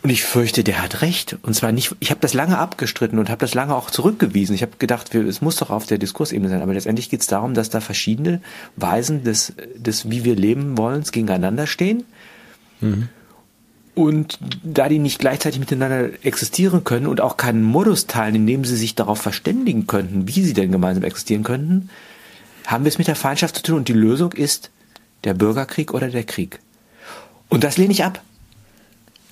[0.03, 1.37] Und ich fürchte, der hat recht.
[1.43, 4.55] Und zwar nicht, ich habe das lange abgestritten und habe das lange auch zurückgewiesen.
[4.55, 6.61] Ich habe gedacht, es muss doch auf der Diskursebene sein.
[6.61, 8.41] Aber letztendlich geht es darum, dass da verschiedene
[8.75, 12.03] Weisen des, des wie wir leben wollen, gegeneinander stehen.
[12.81, 13.09] Mhm.
[13.94, 18.64] Und da die nicht gleichzeitig miteinander existieren können und auch keinen Modus teilen, in dem
[18.64, 21.90] sie sich darauf verständigen könnten, wie sie denn gemeinsam existieren könnten,
[22.66, 24.70] haben wir es mit der Feindschaft zu tun und die Lösung ist
[25.24, 26.59] der Bürgerkrieg oder der Krieg.
[27.48, 28.22] Und das lehne ich ab.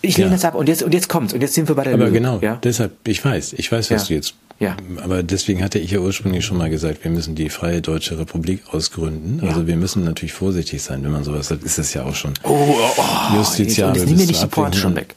[0.03, 0.37] Ich lehne ja.
[0.37, 2.15] das ab und jetzt, und jetzt kommt's und jetzt sind wir bei der Aber Lösung.
[2.15, 2.57] genau, ja?
[2.63, 4.09] deshalb, ich weiß, ich weiß, was ja.
[4.09, 4.77] du jetzt Ja.
[5.03, 8.63] Aber deswegen hatte ich ja ursprünglich schon mal gesagt, wir müssen die Freie Deutsche Republik
[8.71, 9.41] ausgründen.
[9.47, 12.35] Also wir müssen natürlich vorsichtig sein, wenn man sowas sagt, ist das ja auch schon
[12.43, 13.37] Oh, oh, oh.
[13.37, 13.97] justiziabel.
[14.03, 15.15] Jetzt nimm mir nicht die Pointe schon weg.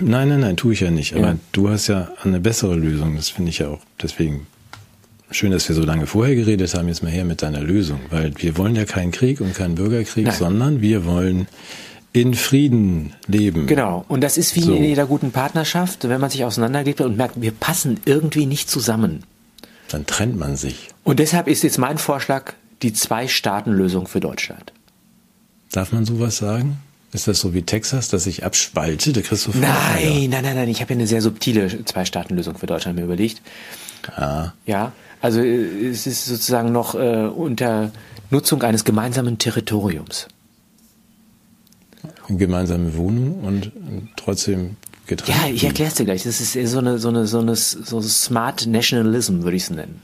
[0.00, 1.14] Nein, nein, nein, tue ich ja nicht.
[1.14, 1.36] Aber Ja.
[1.52, 3.14] du hast ja eine bessere Lösung.
[3.16, 4.46] Das finde ich ja auch deswegen
[5.30, 6.88] schön, dass wir so lange vorher geredet haben.
[6.88, 8.00] Jetzt mal her mit deiner Lösung.
[8.10, 10.34] Weil wir wollen ja keinen Krieg und keinen Bürgerkrieg, Nein.
[10.36, 11.46] sondern wir wollen
[12.12, 13.66] in Frieden leben.
[13.66, 14.04] Genau.
[14.08, 14.74] Und das ist wie So.
[14.74, 19.22] in jeder guten Partnerschaft, wenn man sich auseinanderlebt und merkt, wir passen irgendwie nicht zusammen.
[19.88, 20.88] Dann trennt man sich.
[21.04, 24.72] Und deshalb ist jetzt mein Vorschlag die Zwei-Staaten-Lösung für Deutschland.
[25.72, 26.78] Darf man sowas sagen?
[27.12, 29.12] Ist das so wie Texas, dass ich abspalte?
[29.12, 29.52] Der Feuer.
[29.54, 30.68] Nein, nein, nein, nein.
[30.68, 33.42] Ich habe ja eine sehr subtile Zwei-Staaten-Lösung für Deutschland mir überlegt.
[34.16, 37.90] Ah, Ja, also äh, es ist sozusagen noch äh, unter
[38.30, 40.28] Nutzung eines gemeinsamen Territoriums.
[42.38, 43.72] Gemeinsame Wohnung und
[44.16, 45.36] trotzdem getrennt.
[45.36, 46.22] Ja, ich erkläre es dir gleich.
[46.22, 49.70] Das ist eher so eine, so eine, so eine so Smart Nationalism, würde ich es
[49.70, 50.00] nennen.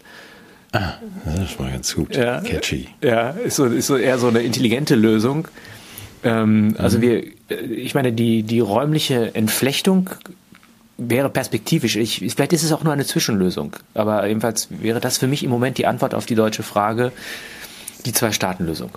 [0.73, 2.15] Ah, das ist mal ganz gut.
[2.15, 2.41] Ja.
[2.41, 2.89] Catchy.
[3.03, 5.49] Ja, ist so, ist so eher so eine intelligente Lösung.
[6.25, 10.11] Ähm, Also wir, äh, ich meine, die, die räumliche Entflechtung
[10.99, 11.97] wäre perspektivisch.
[11.97, 13.77] Ich, vielleicht ist es auch nur eine Zwischenlösung.
[13.95, 17.12] Aber jedenfalls wäre das für mich im Moment die Antwort auf die deutsche Frage,
[18.05, 18.91] die Zwei-Staaten-Lösung.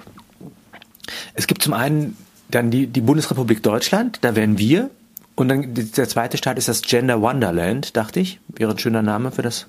[1.34, 2.18] Es gibt zum einen
[2.50, 4.90] dann die, die Bundesrepublik Deutschland, da wären wir.
[5.36, 8.40] Und dann der zweite Staat ist das Gender Wonderland, dachte ich.
[8.50, 9.68] Wäre ein schöner Name für das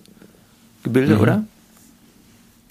[0.83, 1.45] Gebilde, oder?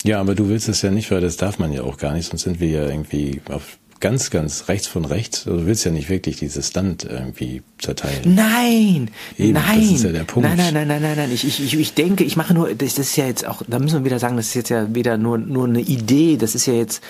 [0.03, 2.29] Ja, aber du willst es ja nicht, weil das darf man ja auch gar nicht,
[2.29, 5.45] sonst sind wir ja irgendwie auf ganz, ganz rechts von rechts.
[5.45, 8.33] Also du willst ja nicht wirklich dieses Land irgendwie zerteilen.
[8.33, 10.47] Nein, Eben, das nein, ist ja der Punkt.
[10.47, 11.31] nein, nein, nein, nein, nein, nein.
[11.33, 13.99] Ich, ich, ich- ich denke, ich mache nur, das ist ja jetzt auch, da müssen
[13.99, 16.73] wir wieder sagen, das ist jetzt ja wieder nur, nur eine Idee, das ist ja
[16.73, 17.03] jetzt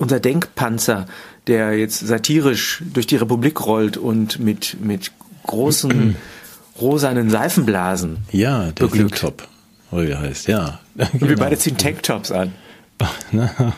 [0.00, 1.06] unser Denkpanzer,
[1.48, 5.10] der jetzt satirisch durch die Republik rollt und mit, mit
[5.46, 6.14] großen
[6.80, 8.18] rosanen Seifenblasen.
[8.30, 9.18] Ja, der Beglückt.
[9.18, 9.48] Top,
[9.90, 10.78] oder wie er heißt, ja.
[10.96, 11.40] Und wir Genau.
[11.40, 12.52] beide ziehen Tanktops an.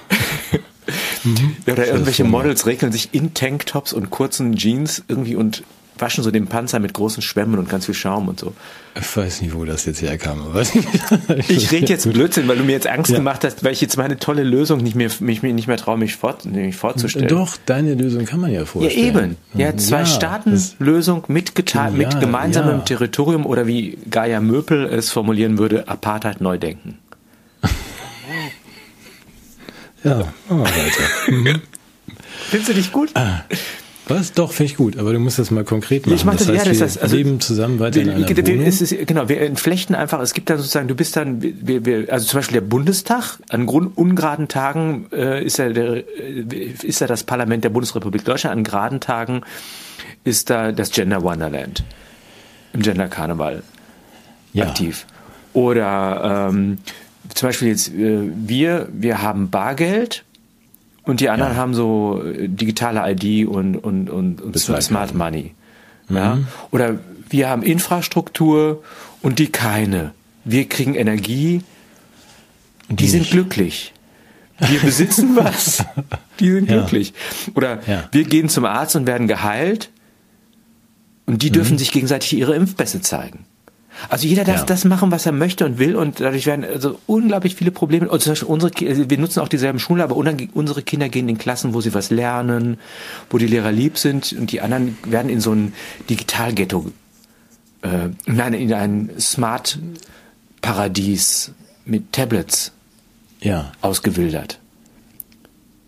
[1.66, 2.38] Oder irgendwelche Wunder.
[2.38, 5.62] Models regeln sich in Tanktops und kurzen Jeans irgendwie und
[6.00, 8.52] waschen so den Panzer mit großen Schwämmen und ganz viel Schaum und so.
[9.00, 10.42] Ich weiß nicht, wo das jetzt herkam.
[10.42, 10.62] Aber
[11.48, 13.18] Ich rede jetzt Blödsinn, weil du mir jetzt Angst Ja.
[13.18, 15.96] gemacht hast, weil ich jetzt meine tolle Lösung nicht mehr, mich, mich nicht mehr traue,
[15.98, 17.28] mich, fort, mich vorzustellen.
[17.28, 19.04] Doch, deine Lösung kann man ja Ja, vorstellen.
[19.06, 19.36] eben.
[19.54, 22.84] Ja, zwei das- Staaten-Lösung mit, gemeinsamem ja.
[22.84, 26.98] Territorium oder wie Gaia Möpel es formulieren würde, Apartheid neu denken.
[30.02, 31.60] Ja, machen wir weiter.
[32.50, 33.10] Findest du dich gut?
[34.10, 34.32] Was?
[34.32, 36.16] Doch, finde ich gut, aber du musst das mal konkret machen.
[36.16, 38.28] Ich mach das, heißt, ja, das wir heißt, also- leben zusammen weiter in Wir, einer
[38.28, 38.66] wir, Wohnung.
[38.66, 42.26] ist, genau, wir entflechten einfach, es gibt dann sozusagen, du bist dann, wir, wir, also
[42.26, 47.06] zum Beispiel der Bundestag, an Grund, ungeraden Tagen äh, ist, er der, äh, ist er
[47.06, 49.42] das Parlament der Bundesrepublik Deutschland, an geraden Tagen
[50.24, 51.84] ist da das Gender Wonderland
[52.72, 53.62] im Gender Karneval
[54.52, 54.66] ja.
[54.66, 55.06] aktiv.
[55.52, 56.78] Oder ähm,
[57.34, 60.24] zum Beispiel jetzt äh, wir, wir haben Bargeld
[61.04, 61.58] und die anderen Ja.
[61.58, 64.58] haben so äh, digitale ID und, und, und, und.
[64.58, 65.54] Smart Money.
[66.08, 66.36] Ja?
[66.36, 66.46] Mhm.
[66.70, 68.82] Oder wir haben Infrastruktur
[69.22, 70.12] und die keine.
[70.44, 71.62] Wir kriegen Energie,
[72.88, 73.30] die, die sind nicht.
[73.32, 73.92] glücklich.
[74.58, 75.84] Wir besitzen was,
[76.38, 76.78] die sind Ja.
[76.78, 77.14] glücklich.
[77.54, 78.08] Oder Ja.
[78.12, 79.90] wir gehen zum Arzt und werden geheilt
[81.26, 81.54] und die Mhm.
[81.54, 83.44] dürfen sich gegenseitig ihre Impfpässe zeigen.
[84.08, 84.64] Also jeder darf Ja.
[84.64, 88.08] das machen, was er möchte und will und dadurch werden also unglaublich viele Probleme.
[88.08, 91.38] Und zum Beispiel unsere, also wir nutzen auch dieselben Schulen, aber unsere Kinder gehen in
[91.38, 92.78] Klassen, wo sie was lernen,
[93.28, 95.72] wo die Lehrer lieb sind und die anderen werden in so ein
[96.08, 96.90] Digitalghetto,
[97.82, 101.52] äh, nein, in ein Smart-Paradies
[101.84, 102.72] mit Tablets
[103.40, 104.58] Ja, ausgewildert.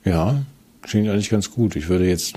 [0.05, 0.43] ja,
[0.83, 1.77] klingt eigentlich ganz gut.
[1.77, 2.35] Ich würde jetzt,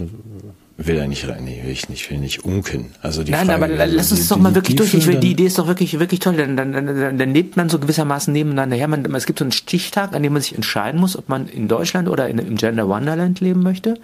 [0.78, 2.92] will ja nicht rein, nee, will ich nicht, will nicht unken.
[3.02, 4.94] Also die Nein, Frage, aber also lass uns die- doch mal wirklich die durch.
[4.94, 6.36] Ich will, die Idee ist doch wirklich, wirklich toll.
[6.36, 8.88] Dann, dann, dann, dann, dann lebt man so gewissermaßen nebeneinander her.
[8.90, 11.68] Man, es gibt so einen Stichtag, an dem man sich entscheiden muss, ob man in
[11.70, 13.96] Deutschland oder in, im Gender Wonderland leben möchte.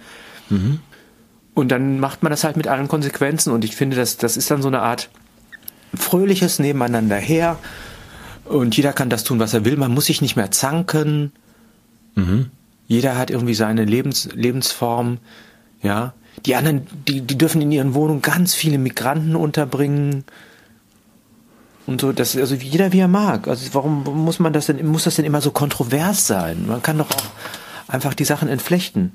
[0.48, 0.78] Mhm.
[1.54, 3.52] Und dann macht man das halt mit allen Konsequenzen.
[3.52, 5.10] Und ich finde, das, das ist dann so eine Art
[5.94, 7.58] fröhliches Nebeneinander her.
[8.46, 9.76] Und jeder kann das tun, was er will.
[9.76, 11.32] Man muss sich nicht mehr zanken.
[12.14, 12.46] Mhm.
[12.86, 15.18] Jeder hat irgendwie seine Lebens, Lebensform.
[15.82, 16.14] Ja.
[16.46, 20.24] Die anderen, die, die dürfen in ihren Wohnungen ganz viele Migranten unterbringen.
[21.86, 23.48] Und so, das, also jeder wie er mag.
[23.48, 26.66] Also warum muss man das denn, muss das denn immer so kontrovers sein?
[26.66, 27.24] Man kann doch auch
[27.88, 29.12] einfach die Sachen entflechten.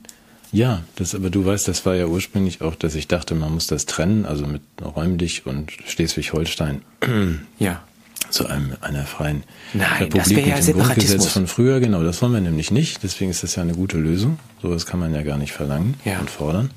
[0.51, 3.67] Ja, das, aber du weißt, das war ja ursprünglich auch, dass ich dachte, man muss
[3.67, 6.81] das trennen, also mit räumlich und Schleswig-Holstein
[7.59, 7.81] Ja.
[8.29, 11.27] zu einem, einer freien Nein, das Republik wäre ja mit dem Grundgesetz Separatismus.
[11.33, 11.79] von früher.
[11.81, 13.03] Genau, das wollen wir nämlich nicht.
[13.03, 14.39] Deswegen ist das ja eine gute Lösung.
[14.61, 16.19] Sowas kann man ja gar nicht verlangen Ja.
[16.19, 16.71] und fordern.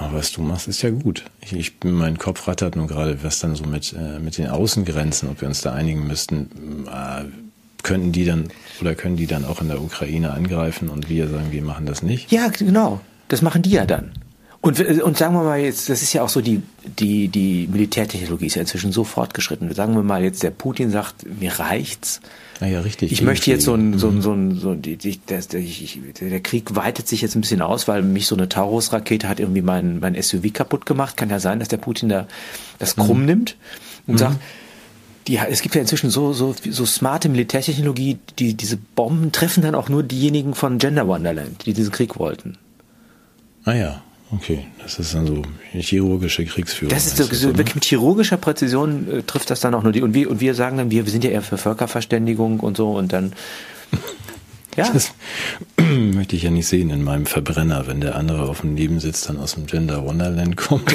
[0.00, 1.24] Aber was du machst, ist ja gut.
[1.42, 5.28] Ich, ich mein Kopf rattert nur gerade, was dann so mit, äh, mit den Außengrenzen,
[5.28, 7.24] ob wir uns da einigen müssten, äh,
[7.82, 8.48] könnten die dann
[8.80, 12.02] oder können die dann auch in der Ukraine angreifen und wir sagen, wir machen das
[12.02, 12.32] nicht?
[12.32, 13.00] Ja, genau.
[13.28, 14.12] Das machen die ja dann.
[14.62, 16.60] Und, und sagen wir mal jetzt, das ist ja auch so, die,
[16.98, 19.72] die, die Militärtechnologie ist ja inzwischen so fortgeschritten.
[19.72, 22.20] Sagen wir mal jetzt, der Putin sagt, mir reicht's.
[22.60, 23.10] Naja, richtig.
[23.10, 26.40] Ich möchte jetzt so ein, so ein, so ein, so ein die, die, der, der
[26.40, 29.98] Krieg weitet sich jetzt ein bisschen aus, weil mich so eine Taurus-Rakete hat irgendwie mein,
[29.98, 31.16] mein SUV kaputt gemacht.
[31.16, 32.26] Kann ja sein, dass der Putin da
[32.78, 33.26] das krumm mhm.
[33.26, 33.56] nimmt
[34.06, 34.18] und mhm.
[34.18, 34.36] sagt,
[35.26, 39.74] die, es gibt ja inzwischen so, so, so smarte Militärtechnologie, die, diese Bomben treffen dann
[39.74, 42.58] auch nur diejenigen von Gender Wonderland, die diesen Krieg wollten.
[43.64, 44.02] Ah ja.
[44.32, 46.94] Okay, das ist dann so chirurgische Kriegsführung.
[46.94, 50.02] Das ist so, so wirklich mit chirurgischer Präzision äh, trifft das dann auch nur die.
[50.02, 52.92] Und wir, und wir sagen dann, wir, wir sind ja eher für Völkerverständigung und so
[52.92, 53.32] und dann.
[54.76, 54.88] Ja.
[54.92, 55.14] Das
[56.14, 59.36] möchte ich ja nicht sehen in meinem Verbrenner, wenn der andere auf dem Nebensitz dann
[59.36, 60.94] aus dem Gender Wonderland kommt.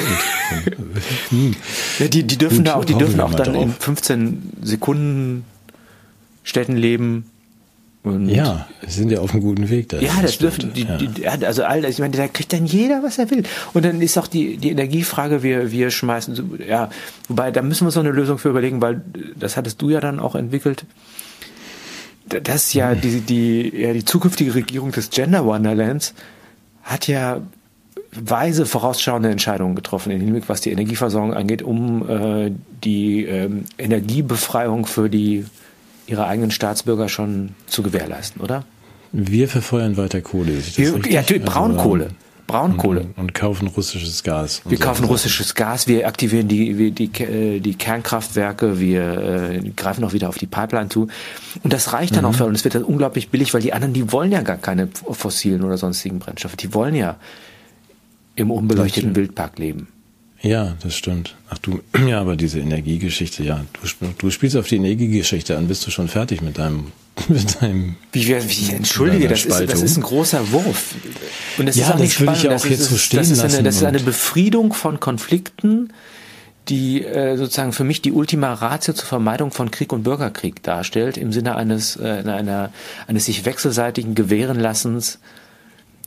[1.98, 3.62] Ja, die, die dürfen Gut, da auch, die dürfen auch dann drauf.
[3.62, 5.44] in 15 Sekunden
[6.42, 7.26] Städten leben
[8.06, 9.98] und ja, sind ja auf einem guten Weg da.
[9.98, 10.96] Ja, das dürfen die, ja.
[10.96, 13.42] die, also all das, ich meine, da kriegt dann jeder, was er will.
[13.74, 16.90] Und dann ist auch die, die Energiefrage, wir, wir schmeißen, ja,
[17.28, 19.02] wobei, da müssen wir noch eine Lösung für überlegen, weil
[19.34, 20.84] das hattest du ja dann auch entwickelt.
[22.28, 23.00] Das ja, hm.
[23.00, 26.14] die, die, ja, die zukünftige Regierung des Gender Wonderlands
[26.82, 27.40] hat ja
[28.12, 32.52] weise vorausschauende Entscheidungen getroffen, in Hinblick, was die Energieversorgung angeht, um äh,
[32.84, 35.44] die ähm, Energiebefreiung für die
[36.06, 38.64] ihre eigenen Staatsbürger schon zu gewährleisten, oder?
[39.12, 40.62] Wir verfeuern weiter Kohle.
[40.74, 42.04] Wir, ja, Braunkohle.
[42.04, 42.16] Also,
[42.46, 43.00] Braunkohle.
[43.00, 44.62] Und, und, kaufen russisches Gas.
[44.66, 45.08] Wir kaufen so.
[45.08, 50.28] russisches Gas, wir aktivieren die, die, die, äh, die Kernkraftwerke, wir äh, greifen auch wieder
[50.28, 51.08] auf die Pipeline zu.
[51.62, 52.30] Und das reicht dann mhm.
[52.30, 52.60] auch für uns.
[52.60, 55.76] Es wird dann unglaublich billig, weil die anderen, die wollen ja gar keine fossilen oder
[55.76, 56.56] sonstigen Brennstoffe.
[56.56, 57.16] Die wollen ja
[58.36, 59.88] im unbeleuchteten Wildpark leben.
[60.46, 61.34] Ja, das stimmt.
[61.50, 65.86] Ach du, ja, aber diese Energiegeschichte, ja, du, du spielst auf die Energiegeschichte an, bist
[65.86, 66.92] du schon fertig mit deinem
[67.28, 70.94] mit deinem wie, wie, entschuldige, das ist, das ist ein großer Wurf.
[71.56, 72.44] Und das ja, ist auch nicht das spannend.
[72.44, 75.92] Ich auch das, ist, so stehen das, ist eine, das ist eine Befriedung von Konflikten,
[76.68, 81.16] die äh, sozusagen für mich die Ultima Ratio zur Vermeidung von Krieg und Bürgerkrieg darstellt,
[81.16, 82.70] im Sinne eines, äh, einer,
[83.06, 85.18] eines sich wechselseitigen Gewährenlassens,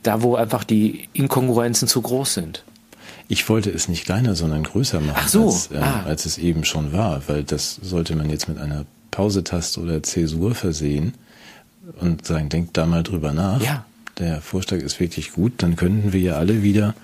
[0.04, 2.63] da wo einfach die Inkongruenzen zu groß sind.
[3.32, 5.46] Ich wollte es nicht kleiner, sondern größer machen, Ach so.
[5.46, 6.04] als, äh, ah.
[6.04, 10.56] als es eben schon war, weil das sollte man jetzt mit einer Pausetaste oder Zäsur
[10.56, 11.13] versehen
[12.02, 13.62] und sagen, denkt da mal drüber nach.
[13.62, 13.86] Ja.
[14.18, 16.96] Der Vorschlag ist wirklich gut, dann könnten wir ja alle wieder,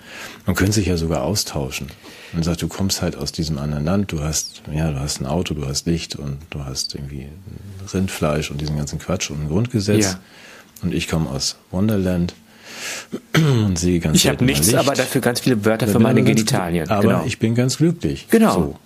[0.47, 1.87] man könnte sich ja sogar austauschen.
[2.33, 5.27] Man sagt, du kommst halt aus diesem anderen Land, du hast, ja, du hast ein
[5.27, 7.27] Auto, du hast Licht und du hast irgendwie
[7.93, 10.05] Rindfleisch und diesen ganzen Quatsch und ein Grundgesetz.
[10.05, 10.19] Ja.
[10.81, 12.33] Und ich komme aus Wonderland
[13.33, 14.77] und sehe ganz Ich habe nichts, Licht.
[14.77, 16.89] aber dafür ganz viele Wörter für meine Genitalien.
[16.89, 17.23] Aber genau.
[17.25, 18.27] ich bin ganz glücklich.
[18.29, 18.53] Genau.
[18.53, 18.79] So.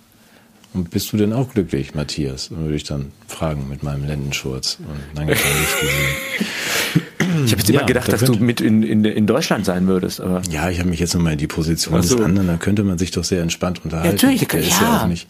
[0.72, 2.48] Und bist du denn auch glücklich, Matthias?
[2.48, 5.44] Und würde ich dann fragen mit meinem Lendenschurz und lange Licht
[5.80, 7.44] gesehen.
[7.44, 10.20] Ich habe jetzt immer ja, gedacht, dass du mit in, in, in Deutschland sein würdest.
[10.20, 12.16] Aber ja, ich habe mich jetzt nochmal in die Position so.
[12.16, 14.06] des anderen, da könnte man sich doch sehr entspannt unterhalten.
[14.06, 14.82] Ja, natürlich, Der ist ja.
[14.82, 15.26] ja auch nicht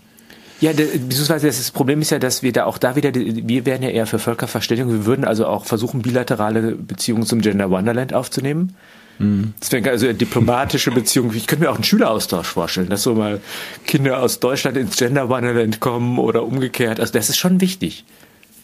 [0.60, 3.90] ja, beziehungsweise das Problem ist ja, dass wir da auch da wieder, wir werden ja
[3.90, 8.76] eher für Völkerverständigung, wir würden also auch versuchen, bilaterale Beziehungen zum Gender Wonderland aufzunehmen.
[9.18, 9.54] Mhm.
[9.60, 11.34] Das wäre also diplomatische Beziehungen.
[11.36, 13.40] Ich könnte mir auch einen Schüleraustausch vorstellen, dass so mal
[13.86, 17.00] Kinder aus Deutschland ins Gender Wonderland kommen oder umgekehrt.
[17.00, 18.04] Also das ist schon wichtig.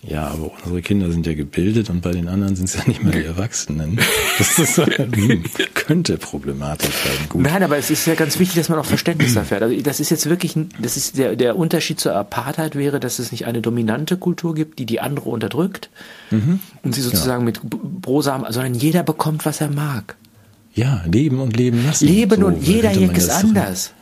[0.09, 3.03] Ja, aber unsere Kinder sind ja gebildet und bei den anderen sind es ja nicht
[3.03, 3.99] mehr die Erwachsenen.
[4.39, 5.43] Das ist, hm,
[5.75, 7.29] könnte problematisch sein.
[7.29, 7.43] Gut.
[7.43, 9.63] Nein, aber es ist ja ganz wichtig, dass man auch Verständnis dafür hat.
[9.65, 13.33] Also das ist jetzt wirklich, das ist der, der Unterschied zur Apartheid wäre, dass es
[13.33, 15.91] nicht eine dominante Kultur gibt, die die andere unterdrückt
[16.31, 16.61] mhm.
[16.83, 17.47] und sie sozusagen ja.
[17.47, 20.17] mit Brosamen, sondern jeder bekommt, was er mag.
[20.73, 22.07] Ja, leben und leben lassen.
[22.07, 23.93] Leben so, und jeder hier ist anders.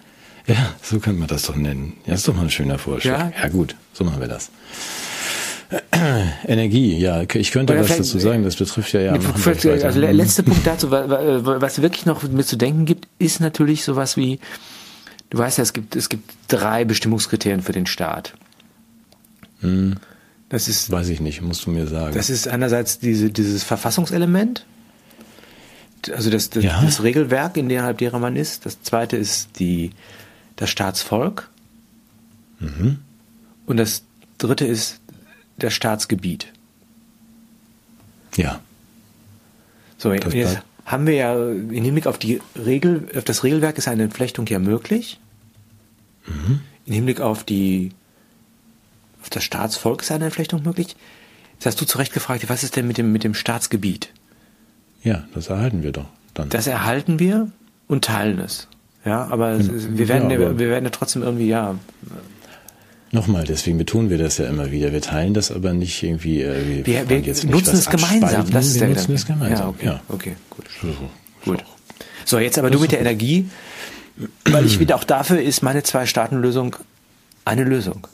[0.46, 1.94] Ja, so könnte man das doch nennen.
[2.04, 3.30] Ja, ist doch mal ein schöner Vorschlag.
[3.30, 4.50] Ja, ja gut, so machen wir das.
[6.46, 9.12] Energie, ja, ich könnte was dazu sagen, das betrifft ja ja.
[9.12, 14.40] Also letzter Punkt dazu, was wirklich noch mit zu denken gibt, ist natürlich sowas wie,
[15.30, 18.34] du weißt ja, es gibt, es gibt drei Bestimmungskriterien für den Staat.
[19.60, 19.96] Hm.
[20.48, 22.14] Das ist, weiß ich nicht, musst du mir sagen.
[22.14, 24.64] Das ist einerseits diese, dieses Verfassungselement,
[26.12, 26.82] also das, das, ja.
[26.82, 28.66] das Regelwerk, innerhalb derer man ist.
[28.66, 29.90] Das zweite ist die,
[30.56, 31.48] das Staatsvolk.
[32.60, 32.98] Mhm.
[33.66, 34.02] Und das
[34.38, 35.00] dritte ist
[35.58, 36.48] das Staatsgebiet.
[38.36, 38.60] Ja.
[39.98, 43.88] So, das jetzt haben wir ja im Hinblick auf die Regel, auf das Regelwerk ist
[43.88, 45.18] eine Entflechtung ja möglich.
[46.26, 46.60] Mhm.
[46.86, 47.92] Im Hinblick auf die,
[49.22, 50.96] auf das Staatsvolk ist eine Entflechtung möglich.
[51.54, 54.10] Jetzt hast du zu Recht gefragt, was ist denn mit dem, mit dem Staatsgebiet?
[55.02, 56.48] Ja, das erhalten wir doch dann.
[56.50, 57.50] Das erhalten wir
[57.86, 58.68] und teilen es.
[59.04, 61.76] Ja, aber wir werden, Ja, aber- wir werden ja trotzdem irgendwie, ja,
[63.14, 64.92] Nochmal, deswegen betonen wir das ja immer wieder.
[64.92, 66.42] Wir teilen das aber nicht irgendwie.
[66.42, 68.22] Äh, wir, wir jetzt nicht nutzen es gemeinsam.
[68.24, 69.20] abspalten, Das ist wir der nutzen Gedanke.
[69.20, 69.58] es gemeinsam.
[69.60, 70.00] Ja, okay, Ja.
[70.08, 70.64] okay, gut.
[70.82, 71.50] So.
[71.50, 71.64] Gut.
[72.24, 73.46] So, jetzt aber du mit der Energie,
[74.46, 76.76] weil ich wieder auch dafür ist meine Zwei-Staaten-Lösung
[77.44, 78.06] eine Lösung.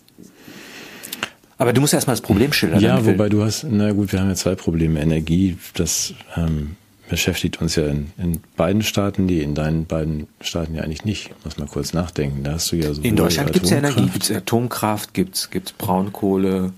[1.59, 2.81] Aber du musst erstmal das Problem schildern.
[2.81, 5.01] Ja, wir- wobei du hast, na gut, wir haben ja zwei Probleme.
[5.01, 6.77] Energie, das ähm,
[7.11, 11.33] beschäftigt uns ja in, in beiden Staaten, die in deinen beiden Staaten ja eigentlich nicht.
[11.45, 12.45] Muss mal kurz nachdenken.
[12.45, 15.37] Da hast du ja so in Deutschland gibt es ja Energie, gibt es Atomkraft, gibt
[15.37, 16.73] es Braunkohle.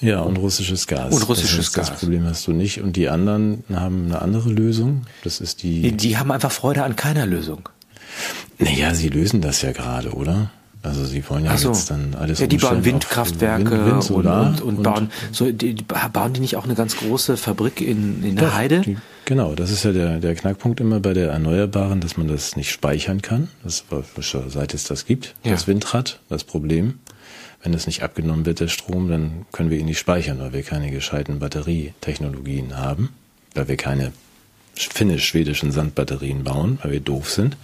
[0.00, 1.14] Ja, und russisches Gas.
[1.14, 1.90] Und russisches das heißt, Gas.
[1.90, 2.80] Das Problem hast du nicht.
[2.80, 5.02] Und die anderen haben eine andere Lösung.
[5.24, 5.92] Das ist Die, die.
[5.92, 7.68] die haben einfach Freude an keiner Lösung.
[8.58, 10.50] Naja, sie lösen das ja gerade, oder?
[10.82, 11.68] Also sie wollen ja so.
[11.68, 15.50] jetzt dann alles ja, die bauen Windkraftwerke Wind, Wind, Solar und, und, und bauen so
[15.50, 18.80] die, die bauen die nicht auch eine ganz große Fabrik in, in der Doch, Heide?
[18.82, 18.96] Die,
[19.28, 22.70] genau, das ist ja der, der Knackpunkt immer bei der Erneuerbaren, dass man das nicht
[22.70, 23.48] speichern kann.
[23.62, 25.34] Das war schon seit es das gibt.
[25.44, 25.52] Ja.
[25.52, 26.98] Das Windrad, das Problem.
[27.62, 30.62] Wenn es nicht abgenommen wird, der Strom, dann können wir ihn nicht speichern, weil wir
[30.62, 33.10] keine gescheiten Batterietechnologien haben,
[33.54, 34.12] weil wir keine
[34.74, 37.56] finnisch-schwedischen Sandbatterien bauen, weil wir doof sind.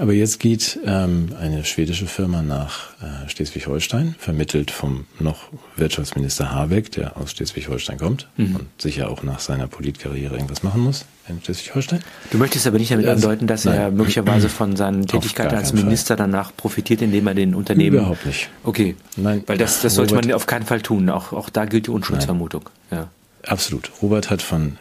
[0.00, 6.92] Aber jetzt geht ähm, eine schwedische Firma nach äh, Schleswig-Holstein, vermittelt vom noch Wirtschaftsminister Habeck,
[6.92, 11.98] der aus Schleswig-Holstein kommt und sicher auch nach seiner Politkarriere irgendwas machen muss in Schleswig-Holstein.
[12.30, 13.74] Du möchtest aber nicht damit Also, andeuten, dass nein.
[13.74, 15.84] er möglicherweise von seinen Tätigkeiten als keinen Fall.
[15.86, 17.96] Minister danach profitiert, indem er den Unternehmen.
[17.96, 18.48] Überhaupt nicht.
[18.62, 18.94] Okay.
[19.16, 19.42] Nein.
[19.46, 21.10] Weil das, das sollte Robert- man auf keinen Fall tun.
[21.10, 22.70] Auch, auch da gilt die Unschuldsvermutung.
[22.92, 23.08] Ja.
[23.46, 23.90] Absolut.
[24.00, 24.78] Robert hat von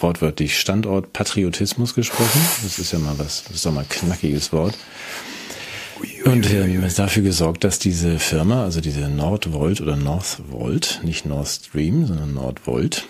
[0.00, 2.40] wortwörtlich Standortpatriotismus gesprochen.
[2.62, 4.76] Das ist ja mal was, das ist doch mal ein knackiges Wort.
[6.24, 12.06] Und ist dafür gesorgt, dass diese Firma, also diese Nordvolt oder Northvolt, nicht Nord Stream,
[12.06, 13.06] sondern Nordvolt,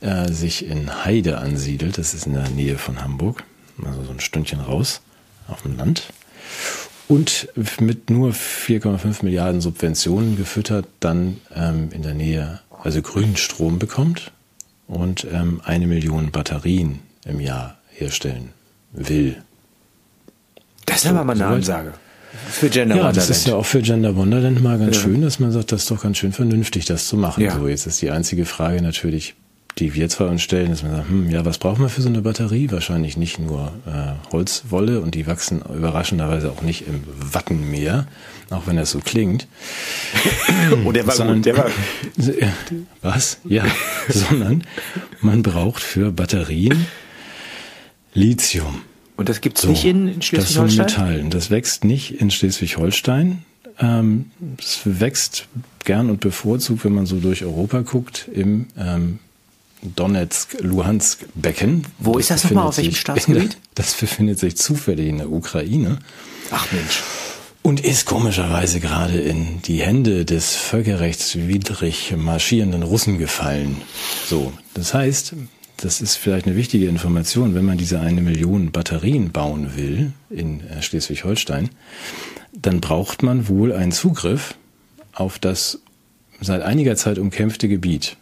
[0.00, 1.98] äh, sich in Heide ansiedelt.
[1.98, 3.44] Das ist in der Nähe von Hamburg,
[3.84, 5.02] also so ein Stündchen raus
[5.48, 6.12] auf dem Land.
[7.08, 7.48] Und
[7.80, 14.32] mit nur 4,5 Milliarden Subventionen gefüttert dann ähm, in der Nähe, also grünen Strom bekommt
[14.90, 18.50] und ähm, eine Million Batterien im Jahr herstellen
[18.92, 19.36] will.
[20.86, 21.54] Das ist aber mal eine soweit.
[21.56, 21.92] Ansage.
[22.48, 23.30] Für Gender Ja, das Wonderland.
[23.30, 25.02] ist ja auch für Gender Wonderland mal ganz Ja.
[25.02, 27.42] schön, dass man sagt, das ist doch ganz schön vernünftig, das zu machen.
[27.44, 27.56] Ja.
[27.58, 29.34] So, jetzt ist die einzige Frage natürlich,
[29.80, 32.08] die wir zwar uns stellen, dass man sagt, hm, ja, was brauchen wir für so
[32.08, 32.70] eine Batterie?
[32.70, 37.02] Wahrscheinlich nicht nur äh, Holzwolle und die wachsen überraschenderweise auch nicht im
[37.32, 38.06] Wattenmeer,
[38.50, 39.46] auch wenn das so klingt.
[40.84, 41.46] Oh, der war Sondern- gut.
[41.46, 41.66] Der war,
[43.02, 43.38] Was?
[43.44, 43.64] Ja,
[44.08, 44.64] sondern
[45.20, 46.86] man braucht für Batterien
[48.14, 48.82] Lithium.
[49.16, 50.86] und das gibt's So, nicht in, in Das Schleswig-Holstein?
[50.86, 51.30] Metallen.
[51.30, 53.44] Das wächst nicht in Schleswig-Holstein.
[53.78, 55.46] Ähm, es wächst
[55.84, 59.18] gern und bevorzugt, wenn man so durch Europa guckt, im ähm,
[59.82, 61.86] Donetsk-Luhansk-Becken.
[61.98, 62.68] Wo ist das nochmal?
[62.68, 63.56] Auf welchem Staatsgebiet?
[63.74, 65.98] Das befindet sich zufällig in der Ukraine
[66.50, 67.02] Ach Mensch.
[67.62, 73.80] und ist komischerweise gerade in die Hände des völkerrechtswidrig marschierenden Russen gefallen.
[74.26, 75.34] So, das heißt,
[75.78, 80.60] das ist vielleicht eine wichtige Information, wenn man diese eine Million Batterien bauen will in
[80.68, 81.70] äh, Schleswig-Holstein,
[82.52, 84.56] dann braucht man wohl einen Zugriff
[85.14, 85.78] auf das
[86.40, 88.16] seit einiger Zeit umkämpfte Gebiet.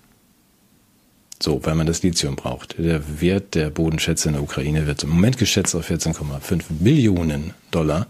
[1.41, 2.77] So, weil man das Lithium braucht.
[2.79, 8.09] Der Wert der Bodenschätze in der Ukraine wird im Moment geschätzt auf 14,5 Billionen Dollar.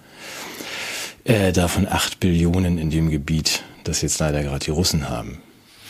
[1.25, 5.39] Äh, davon 8 Billionen in dem Gebiet, das jetzt leider gerade die Russen haben.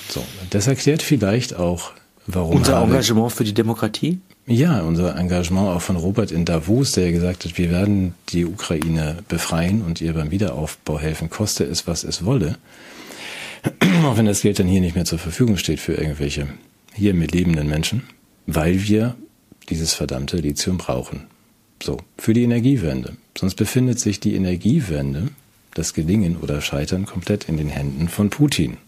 [0.09, 1.93] So, das erklärt vielleicht auch,
[2.27, 4.19] warum Unser Engagement für die Demokratie?
[4.49, 9.19] ja, unser Engagement auch von Robert in Davos, der gesagt hat, wir werden die Ukraine
[9.29, 12.57] befreien und ihr beim Wiederaufbau helfen, koste es, was es wolle.
[14.05, 16.49] Auch wenn das Geld dann hier nicht mehr zur Verfügung steht für irgendwelche
[16.99, 18.03] hier mit lebenden Menschen,
[18.47, 19.17] weil wir
[19.69, 21.27] dieses verdammte Lithium brauchen.
[21.83, 23.17] So, für die Energiewende.
[23.37, 25.29] Sonst befindet sich die Energiewende,
[25.75, 28.79] das Gelingen oder Scheitern, komplett in den Händen von Putin.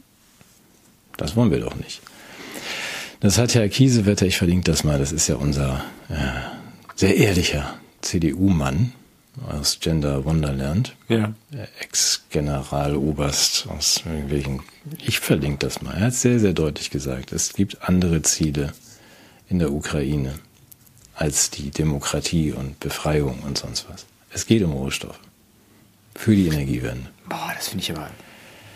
[1.17, 2.01] Das wollen wir doch nicht.
[3.21, 6.15] Das hat Herr Kiesewetter, ich verlinke das mal, das ist ja unser äh,
[6.97, 8.93] sehr ehrlicher CDU-Mann
[9.49, 11.33] aus Gender Wonderland, Ja.
[11.81, 14.61] Ex-Generaloberst aus irgendwelchen,
[15.05, 15.95] ich verlinke das mal.
[15.95, 18.73] Er hat sehr, sehr deutlich gesagt, es gibt andere Ziele
[19.49, 20.35] in der Ukraine
[21.15, 24.07] als die Demokratie und Befreiung und sonst was.
[24.33, 25.19] Es geht um Rohstoffe
[26.15, 27.09] für die Energiewende.
[27.29, 28.11] Boah, das finde ich aber,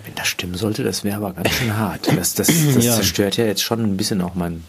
[0.04, 2.06] wenn das stimmen sollte, das wäre aber ganz schön hart.
[2.16, 2.94] Das, das, das Ja.
[2.96, 4.64] zerstört ja jetzt schon ein bisschen auch mein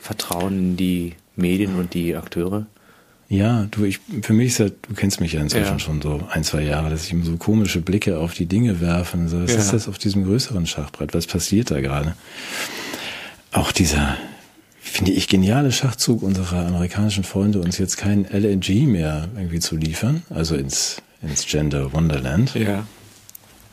[0.00, 2.66] Vertrauen in die Medien und die Akteure.
[3.32, 5.78] Ja, du, ich, für mich ist ja, du kennst mich ja inzwischen Ja.
[5.78, 9.16] schon so ein, zwei Jahre, dass ich immer so komische Blicke auf die Dinge werfe
[9.16, 9.58] und so, was Ja.
[9.58, 11.14] ist das auf diesem größeren Schachbrett?
[11.14, 12.14] Was passiert da gerade?
[13.50, 14.18] Auch dieser
[14.82, 20.22] finde ich, geniale Schachzug unserer amerikanischen Freunde, uns jetzt kein LNG mehr irgendwie zu liefern,
[20.28, 22.54] also ins, ins Gender Wonderland.
[22.54, 22.86] Ja.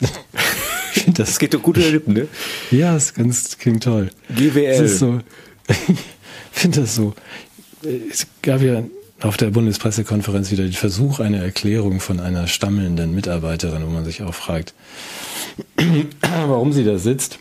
[0.00, 2.28] das, das geht doch gut über Lippen, ne?
[2.70, 4.10] Ja, das, ganz, klingt toll.
[4.34, 4.70] GWL.
[4.70, 5.20] Es ist so,
[5.68, 5.98] ich
[6.50, 7.14] finde das so.
[7.82, 8.82] Es gab ja
[9.20, 14.22] auf der Bundespressekonferenz wieder den Versuch einer Erklärung von einer stammelnden Mitarbeiterin, wo man sich
[14.22, 14.74] auch fragt,
[16.46, 17.38] warum sie da sitzt.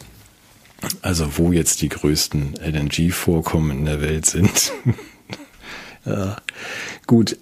[1.01, 4.71] Also wo jetzt die größten LNG-Vorkommen in der Welt sind.
[6.05, 6.37] ja,
[7.05, 7.37] gut,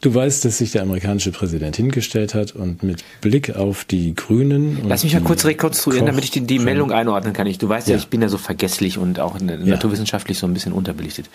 [0.00, 4.80] du weißt, dass sich der amerikanische Präsident hingestellt hat und mit Blick auf die Grünen.
[4.86, 7.46] Lass mich mal kurz rekonstruieren, damit ich die, die Meldung einordnen kann.
[7.46, 7.94] Ich, du weißt ja.
[7.94, 9.56] ja, ich bin ja so vergesslich und auch ja.
[9.56, 11.26] naturwissenschaftlich so ein bisschen unterbelichtet.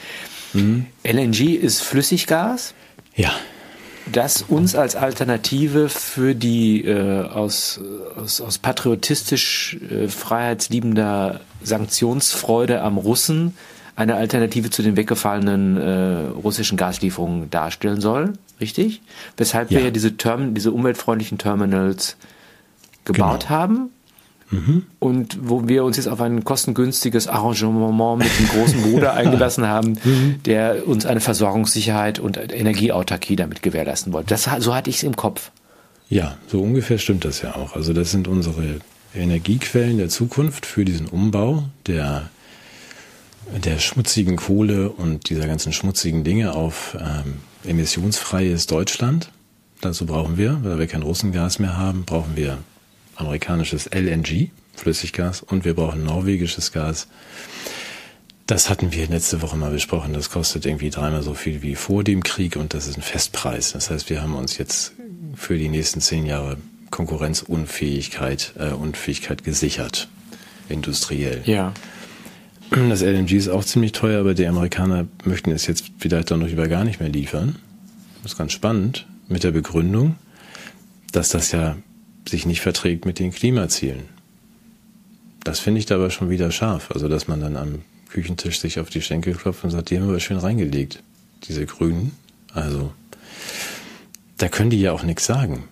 [0.53, 0.85] Mhm.
[1.03, 2.73] LNG ist Flüssiggas.
[3.15, 3.31] Ja
[4.11, 7.79] das uns als Alternative für die äh, aus,
[8.15, 13.55] aus, aus patriotistisch äh, freiheitsliebender Sanktionsfreude am Russen
[13.95, 19.01] eine Alternative zu den weggefallenen äh, russischen Gaslieferungen darstellen soll, richtig?
[19.37, 19.77] Weshalb ja.
[19.77, 22.17] wir ja diese, Term diese umweltfreundlichen Terminals
[23.05, 23.49] gebaut genau.
[23.49, 23.89] haben
[24.51, 24.83] Mhm.
[24.99, 29.97] Und wo wir uns jetzt auf ein kostengünstiges Arrangement mit dem großen Bruder eingelassen haben,
[30.03, 30.35] mhm.
[30.45, 34.29] der uns eine Versorgungssicherheit und Energieautarkie damit gewährleisten wollte.
[34.29, 35.51] Das, so hatte ich es im Kopf.
[36.09, 37.75] Ja, so ungefähr stimmt das ja auch.
[37.75, 38.79] Also das sind unsere
[39.15, 42.29] Energiequellen der Zukunft für diesen Umbau der,
[43.53, 49.31] der schmutzigen Kohle und dieser ganzen schmutzigen Dinge auf ähm, emissionsfreies Deutschland.
[49.81, 52.57] Dazu brauchen wir, weil wir kein Russengas mehr haben, brauchen wir
[53.15, 57.07] amerikanisches LNG, Flüssiggas, und wir brauchen norwegisches Gas.
[58.47, 60.13] Das hatten wir letzte Woche mal besprochen.
[60.13, 63.71] Das kostet irgendwie dreimal so viel wie vor dem Krieg und das ist ein Festpreis.
[63.71, 64.93] Das heißt, wir haben uns jetzt
[65.35, 66.57] für die nächsten zehn Jahre
[66.91, 70.07] Konkurrenzunfähigkeit, äh, Unfähigkeit gesichert,
[70.69, 71.41] industriell.
[71.45, 71.73] Ja.
[72.71, 76.49] Das LNG ist auch ziemlich teuer, aber die Amerikaner möchten es jetzt vielleicht dann noch
[76.49, 77.55] über gar nicht mehr liefern.
[78.23, 80.15] Das ist ganz spannend mit der Begründung,
[81.11, 81.77] dass das ja
[82.27, 84.03] sich nicht verträgt mit den Klimazielen.
[85.43, 86.89] Das finde ich dabei schon wieder scharf.
[86.91, 90.11] Also, dass man dann am Küchentisch sich auf die Schenkel klopft und sagt, die haben
[90.11, 91.03] wir schön reingelegt,
[91.47, 92.13] diese Grünen.
[92.53, 92.93] Also,
[94.37, 95.65] da können die ja auch nichts sagen.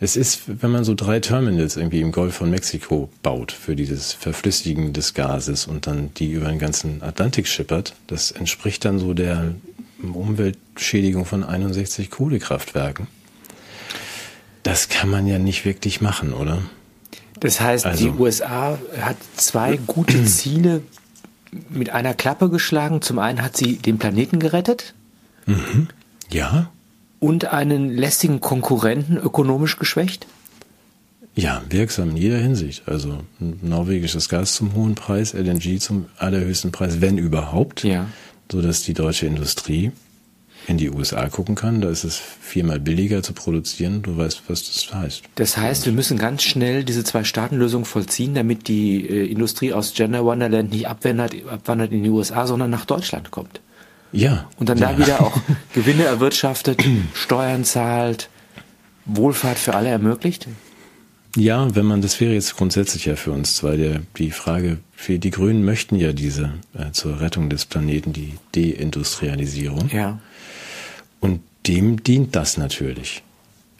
[0.00, 4.12] Es ist, wenn man so drei Terminals irgendwie im Golf von Mexiko baut für dieses
[4.12, 9.12] Verflüssigen des Gases und dann die über den ganzen Atlantik schippert, das entspricht dann so
[9.12, 9.54] der
[10.00, 13.08] Umweltschädigung von 61 Kohlekraftwerken.
[14.62, 16.62] Das kann man ja nicht wirklich machen, oder?
[17.40, 18.04] Das heißt, also.
[18.04, 20.82] die USA hat zwei gute Ziele
[21.70, 23.02] mit einer Klappe geschlagen.
[23.02, 24.94] Zum einen hat sie den Planeten gerettet.
[25.46, 25.88] Mhm.
[26.30, 26.70] Ja.
[27.20, 30.26] Und einen lästigen Konkurrenten ökonomisch geschwächt.
[31.34, 32.88] Ja, wirksam in jeder Hinsicht.
[32.88, 37.84] Also norwegisches Gas zum hohen Preis, LNG zum allerhöchsten Preis, wenn überhaupt.
[37.84, 38.06] Ja.
[38.50, 39.92] So dass die deutsche Industrie
[40.68, 41.80] in die USA gucken kann.
[41.80, 44.02] Da ist es viermal billiger zu produzieren.
[44.02, 45.22] Du weißt, was das heißt.
[45.36, 50.24] Das heißt, wir müssen ganz schnell diese Zwei-Staaten-Lösung vollziehen, damit die äh, Industrie aus Gender
[50.24, 53.60] Wonderland nicht abwandert, abwandert in die USA, sondern nach Deutschland kommt.
[54.12, 54.48] Ja.
[54.58, 54.92] Und dann ja.
[54.92, 55.38] da wieder auch
[55.74, 56.82] Gewinne erwirtschaftet,
[57.14, 58.28] Steuern zahlt,
[59.04, 60.46] Wohlfahrt für alle ermöglicht?
[61.36, 65.18] Ja, wenn man, das wäre jetzt grundsätzlich ja für uns zwei der, die Frage, für
[65.18, 69.90] die Grünen möchten ja diese äh, zur Rettung des Planeten die Deindustrialisierung.
[69.90, 70.18] Ja.
[71.20, 73.22] Und dem dient das natürlich.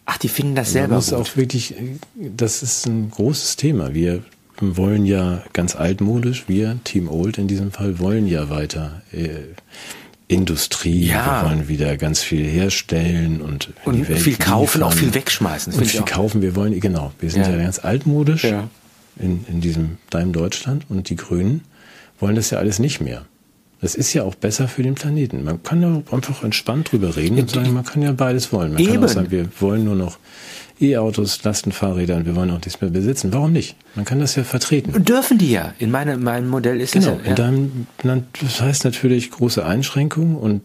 [0.05, 0.95] Ach, die finden das selber.
[0.95, 1.75] Das ist auch wirklich,
[2.15, 3.93] das ist ein großes Thema.
[3.93, 4.23] Wir
[4.59, 9.29] wollen ja ganz altmodisch, wir, Team Old in diesem Fall, wollen ja weiter äh,
[10.29, 11.41] Industrie, ja.
[11.41, 15.73] wir wollen wieder ganz viel herstellen und, und viel kaufen, auch viel wegschmeißen.
[15.73, 18.69] Und viel kaufen, wir wollen, genau, wir sind ja, ja ganz altmodisch ja.
[19.17, 21.61] In, in diesem Deinem Deutschland und die Grünen
[22.19, 23.25] wollen das ja alles nicht mehr.
[23.81, 25.43] Das ist ja auch besser für den Planeten.
[25.43, 28.73] Man kann ja einfach entspannt drüber reden und sagen, man kann ja beides wollen.
[28.73, 28.93] Man eben.
[28.93, 30.19] kann auch sagen, wir wollen nur noch
[30.81, 33.33] E-Autos, Lastenfahrräder und wir wollen auch nichts mehr besitzen.
[33.33, 33.75] Warum nicht?
[33.95, 35.03] Man kann das ja vertreten.
[35.03, 35.73] Dürfen die ja.
[35.79, 37.17] In meinem, meinem Modell ist genau.
[37.17, 37.33] das ja.
[37.35, 37.49] Genau.
[37.49, 40.61] Und dann, das heißt natürlich große Einschränkungen und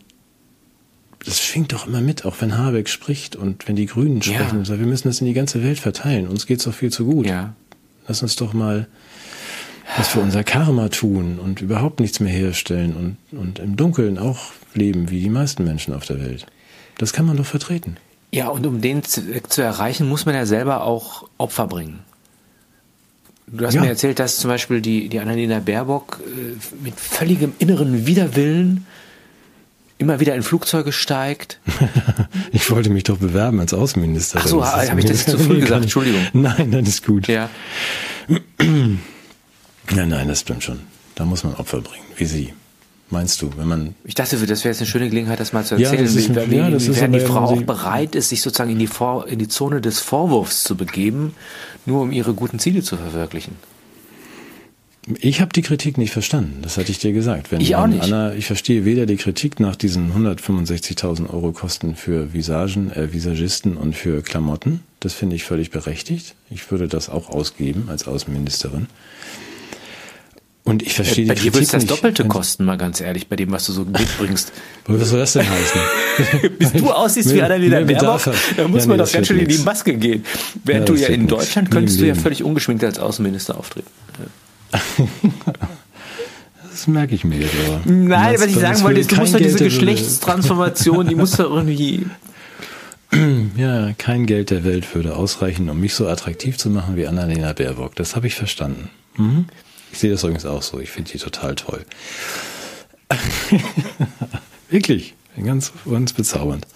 [1.25, 4.65] das schwingt doch immer mit, auch wenn Habeck spricht und wenn die Grünen sprechen ja.
[4.65, 6.29] sagen, wir müssen das in die ganze Welt verteilen.
[6.29, 7.27] Uns geht's doch viel zu gut.
[7.27, 7.55] Ja.
[8.07, 8.87] Lass uns doch mal
[9.97, 14.53] was für unser Karma tun und überhaupt nichts mehr herstellen und, und im Dunkeln auch
[14.75, 16.47] leben wie die meisten Menschen auf der Welt.
[16.99, 17.97] Das kann man doch vertreten.
[18.35, 22.01] Ja, und um den Zweck zu erreichen, muss man ja selber auch Opfer bringen.
[23.47, 23.83] Du hast ja.
[23.83, 28.87] mir erzählt, dass zum Beispiel die, die Annalena Baerbock äh, mit völligem inneren Widerwillen
[29.99, 31.61] immer wieder in Flugzeuge steigt.
[32.53, 34.41] ich wollte mich doch bewerben als Außenminister.
[34.43, 35.83] Ach so, habe ich das zu früh gesagt?
[35.83, 36.27] Entschuldigung.
[36.33, 37.29] Nein, das ist gut.
[37.29, 37.49] Ja.
[38.59, 40.81] Nein, nein, das stimmt schon.
[41.15, 42.55] Da muss man Opfer bringen, wie sie.
[43.15, 43.95] Meinst du, wenn man.
[44.05, 46.31] Ich dachte, das wäre jetzt eine schöne Gelegenheit, das mal zu Ja, erzählen, das ist
[46.37, 48.79] ein- wie, ja, das ist inwiefern die Frau ja, auch bereit ist, sich sozusagen in
[48.81, 51.35] die, Vor in die Zone des Vorwurfs zu begeben,
[51.87, 53.55] nur um ihre guten Ziele zu verwirklichen.
[55.21, 57.53] Ich habe die Kritik nicht verstanden, das hatte ich dir gesagt.
[57.53, 58.03] Wenn, Ich auch nicht.
[58.03, 63.77] Anna, ich verstehe weder die Kritik nach diesen 165.000 Euro Kosten für Visagen, äh, Visagisten
[63.77, 64.81] und für Klamotten.
[65.01, 66.35] Das finde ich völlig berechtigt.
[66.51, 68.87] Ich würde das auch ausgeben als Außenministerin.
[70.67, 71.91] Und ich verstehe Bei die dir es das nicht.
[71.91, 74.51] Doppelte Wenn- kosten, mal ganz ehrlich, bei dem, was du so mitbringst.
[74.87, 75.81] Was soll das denn heißen?
[76.59, 78.35] Bis du aussiehst wie Bedarf Baerbock, hat.
[78.57, 79.65] da muss Ja, man nee, doch ganz schön wird in die nix.
[79.65, 80.25] Maske gehen.
[80.65, 81.31] Während Ja, du ja wird in nix.
[81.35, 83.89] Deutschland im könntest du ja völlig ungeschminkt als Außenminister auftreten.
[86.71, 87.81] Das merke ich mir jetzt aber.
[87.85, 91.51] Nein, Das- was ich sagen wollte, ist, du musst doch diese Geschlechtstransformation, die muss doch
[91.51, 92.07] irgendwie.
[93.57, 97.53] Ja, kein Geld der Welt würde ausreichen, um mich so attraktiv zu machen wie Annalena
[97.53, 97.95] Baerbock.
[97.95, 98.91] Das habe ich verstanden.
[99.17, 99.45] Mhm.
[99.95, 100.81] Ich sehe das übrigens auch so.
[100.81, 101.87] Ich finde die total toll.
[104.69, 105.15] Wirklich.
[105.41, 106.67] Ganz, ganz bezaubernd.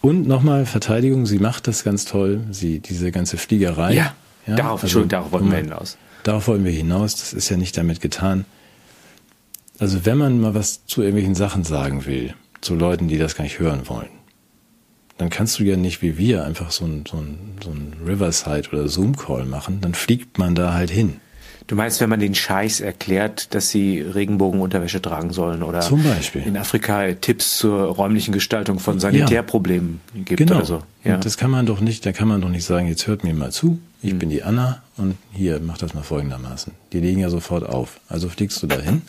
[0.00, 2.40] Und nochmal Verteidigung, sie macht das ganz toll.
[2.50, 3.94] Sie, diese ganze Fliegerei.
[3.94, 4.14] Ja,
[4.46, 5.96] darauf, Entschuldigung, darauf wollten wir hinaus.
[6.24, 7.14] Darauf wollen wir hinaus.
[7.14, 8.46] Das ist ja nicht damit getan.
[9.78, 13.44] Also wenn man mal was zu irgendwelchen Sachen sagen will, zu Leuten, die das gar
[13.44, 14.10] nicht hören wollen,
[15.18, 18.70] dann kannst du ja nicht wie wir einfach so ein, so ein, so ein Riverside
[18.72, 19.80] oder Zoom-Call machen.
[19.80, 21.20] Dann fliegt man da halt hin.
[21.66, 26.42] Du meinst, wenn man den Scheiß erklärt, dass sie Regenbogenunterwäsche tragen sollen oder Zum Beispiel.
[26.42, 30.56] in Afrika Tipps zur räumlichen Gestaltung von Sanitärproblemen gibt Genau.
[30.56, 30.82] oder so.
[31.04, 31.14] Ja.
[31.14, 33.32] Und das kann man doch nicht, da kann man doch nicht sagen, jetzt hört mir
[33.32, 34.18] mal zu, ich Mhm.
[34.18, 36.74] bin die Anna und hier, mach das mal folgendermaßen.
[36.92, 37.98] Die legen ja sofort auf.
[38.10, 39.00] Also fliegst du dahin.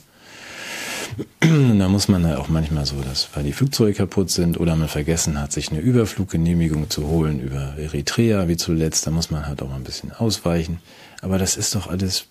[1.43, 4.75] Und da muss man ja auch manchmal so, dass, weil die Flugzeuge kaputt sind oder
[4.77, 9.45] man vergessen hat, sich eine Überfluggenehmigung zu holen über Eritrea, wie zuletzt, da muss man
[9.45, 10.79] halt auch mal ein bisschen ausweichen.
[11.21, 12.25] Aber das ist doch alles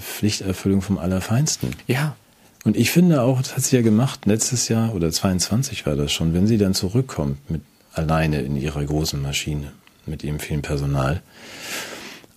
[0.00, 1.70] Pflichterfüllung vom Allerfeinsten.
[1.86, 2.16] ja.
[2.64, 6.10] Und ich finde auch, das hat sie ja gemacht, letztes Jahr oder 22 war das
[6.10, 7.62] schon, wenn sie dann zurückkommt mit
[7.92, 9.70] alleine in ihrer großen Maschine,
[10.04, 11.22] mit ihrem vielen Personal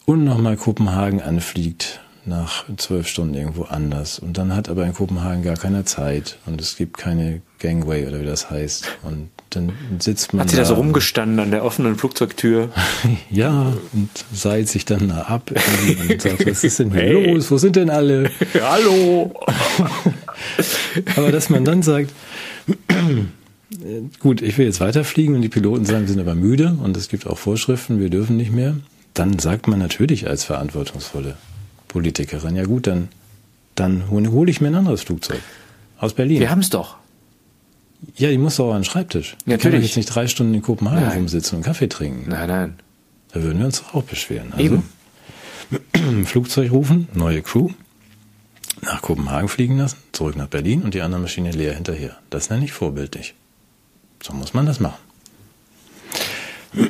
[0.06, 4.20] und nochmal Kopenhagen anfliegt nach zwölf Stunden irgendwo anders.
[4.20, 8.22] Und dann hat aber in Kopenhagen gar keiner Zeit und es gibt keine Gangway oder
[8.22, 8.88] wie das heißt.
[9.04, 12.70] Und dann sitzt man Hat sie da so und- rumgestanden an der offenen Flugzeugtür?
[13.32, 17.34] Ja, und seilt sich dann da ab und sagt, was ist denn hier Hey.
[17.34, 17.50] los?
[17.52, 18.30] Wo sind denn alle?
[18.62, 19.34] Hallo!
[21.16, 22.12] Aber dass man dann sagt,
[24.20, 27.08] gut, ich will jetzt weiterfliegen und die Piloten sagen, wir sind aber müde und es
[27.10, 28.76] gibt auch Vorschriften, wir dürfen nicht mehr,
[29.14, 31.38] dann sagt man natürlich als verantwortungsvolle
[31.88, 33.10] Politikerin, ja gut, dann,
[33.76, 35.40] dann hole hol ich mir ein anderes Flugzeug
[35.98, 36.40] aus Berlin.
[36.40, 36.98] Wir haben es doch.
[38.16, 39.32] Ja, die muss auch an den Schreibtisch.
[39.32, 39.86] Die kann doch Natürlich.
[39.88, 41.18] jetzt nicht drei Stunden in Kopenhagen Nein.
[41.18, 42.30] rumsitzen und Kaffee trinken.
[42.30, 42.80] Nein, nein.
[43.34, 44.54] Da würden wir uns doch auch beschweren.
[44.54, 46.26] Also, Eben.
[46.26, 47.70] Flugzeug rufen, neue Crew,
[48.82, 52.18] nach Kopenhagen fliegen lassen, zurück nach Berlin und die andere Maschine leer hinterher.
[52.30, 53.36] Das nenne ich vorbildlich.
[54.24, 54.98] So muss man das machen.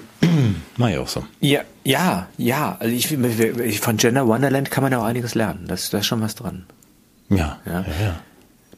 [0.78, 1.26] Mach ich auch so.
[1.42, 2.78] Ja, ja, ja.
[2.80, 5.66] Also ich, ich, von Gender Wonderland kann man ja auch einiges lernen.
[5.68, 6.66] Das, da ist schon was dran.
[7.30, 7.82] Ja, Ja.
[7.82, 8.20] ja, ja.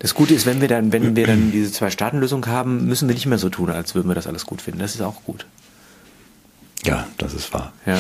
[0.02, 3.28] Das Gute ist, wenn wir dann, wenn wir dann diese Zwei-Staaten-Lösung haben, müssen wir nicht
[3.28, 4.80] mehr so tun, als würden wir das alles gut finden.
[4.80, 5.46] Das ist auch gut.
[6.84, 7.72] Ja, das ist wahr.
[7.86, 8.00] Ja.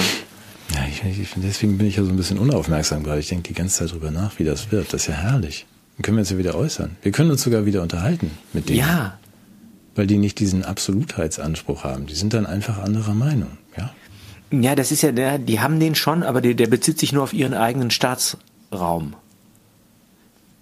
[0.73, 3.19] Ja, ich, ich, deswegen bin ich ja so ein bisschen unaufmerksam gerade.
[3.19, 4.93] Ich denke die ganze Zeit drüber nach, wie das wird.
[4.93, 5.67] Das ist ja herrlich.
[5.97, 6.95] Dann können wir uns ja wieder äußern.
[7.03, 8.79] Wir können uns sogar wieder unterhalten mit denen.
[8.79, 9.19] Ja.
[9.93, 12.07] Weil die nicht diesen Absolutheitsanspruch haben.
[12.07, 13.59] Die sind dann einfach anderer Meinung.
[13.77, 13.93] Ja.
[14.49, 17.21] Ja, das ist ja der, die haben den schon, aber der, der bezieht sich nur
[17.21, 19.13] auf ihren eigenen Staatsraum.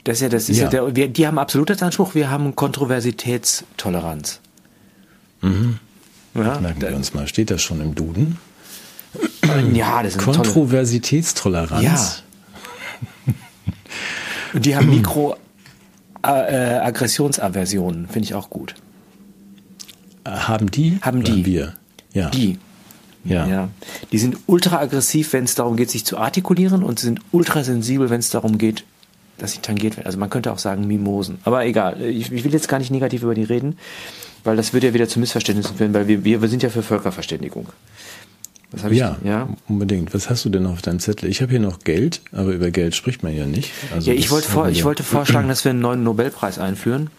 [0.04, 0.70] Das ist ja, das ist ja, Ja.
[0.70, 4.40] der, wir, die haben Absolutheitsanspruch, wir haben Kontroversitätstoleranz.
[5.42, 5.80] Mhm.
[6.36, 7.28] Ja, Merken wir uns mal.
[7.28, 8.38] Steht das schon im Duden?
[9.74, 10.24] ja, das ist.
[10.24, 11.84] Kontroversitätstoleranz.
[11.84, 13.34] Ja.
[14.54, 15.36] Und die haben Mikro
[16.24, 18.76] äh, Aggressionsaversionen, finde ich auch gut.
[20.24, 20.98] Äh, Haben die?
[21.02, 21.46] Haben die.
[21.46, 21.74] wir.
[22.14, 22.30] Ja.
[22.30, 22.58] Die.
[23.24, 23.48] Ja.
[23.48, 23.70] Ja.
[24.12, 27.64] Die sind ultra aggressiv, wenn es darum geht, sich zu artikulieren und sie sind ultra
[27.64, 28.84] sensibel, wenn es darum geht,
[29.40, 30.06] dass sie tangiert werden.
[30.06, 31.40] Also man könnte auch sagen Mimosen.
[31.44, 33.78] Aber egal, ich, ich will jetzt gar nicht negativ über die reden,
[34.44, 36.84] weil das würde ja wieder zu Missverständnissen führen, weil wir, wir, wir sind ja für
[36.84, 37.68] Völkerverständigung.
[38.72, 39.00] Was hab ich?
[39.00, 39.50] Ja, ja.
[39.68, 40.14] unbedingt.
[40.14, 41.28] Was hast du denn noch auf deinem Zettel?
[41.30, 43.72] Ich habe hier noch Geld, aber über Geld spricht man ja nicht.
[43.94, 47.10] Also Ja, ich wollte, vor, ich ja- wollte vorschlagen, dass wir einen neuen Nobelpreis einführen.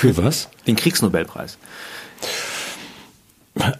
[0.00, 0.48] Für was?
[0.66, 1.58] Den Kriegsnobelpreis.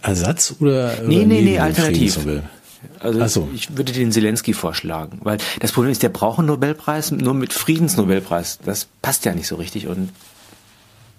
[0.01, 0.95] Ersatz oder?
[1.05, 2.19] Nee, oder nee, nee, alternativ.
[2.99, 3.49] Also so.
[3.53, 7.53] ich würde den Zelensky vorschlagen, weil das Problem ist, der braucht einen Nobelpreis nur mit
[7.53, 8.59] Friedensnobelpreis.
[8.65, 10.09] Das passt ja nicht so richtig und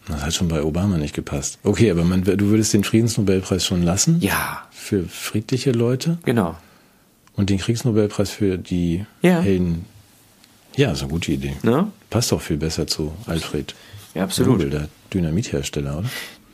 [0.09, 1.59] Das hat schon bei Obama nicht gepasst.
[1.63, 4.21] Okay, aber man, du würdest den Friedensnobelpreis schon lassen?
[4.21, 6.57] ja, Für friedliche Leute genau.
[7.37, 9.41] und den Kriegsnobelpreis für die Ja.
[9.41, 9.85] Helden
[10.77, 11.55] Ja, ist eine gute Idee.
[11.63, 11.87] Ne?
[12.11, 13.75] Passt auch viel besser zu Alfred
[14.15, 14.53] Ja, absolut.
[14.59, 16.09] Nobel, der Dynamithersteller, oder?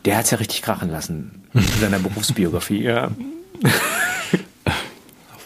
[0.05, 2.83] Der hat's ja richtig krachen lassen in seiner Berufsbiografie.
[2.83, 3.11] Ja.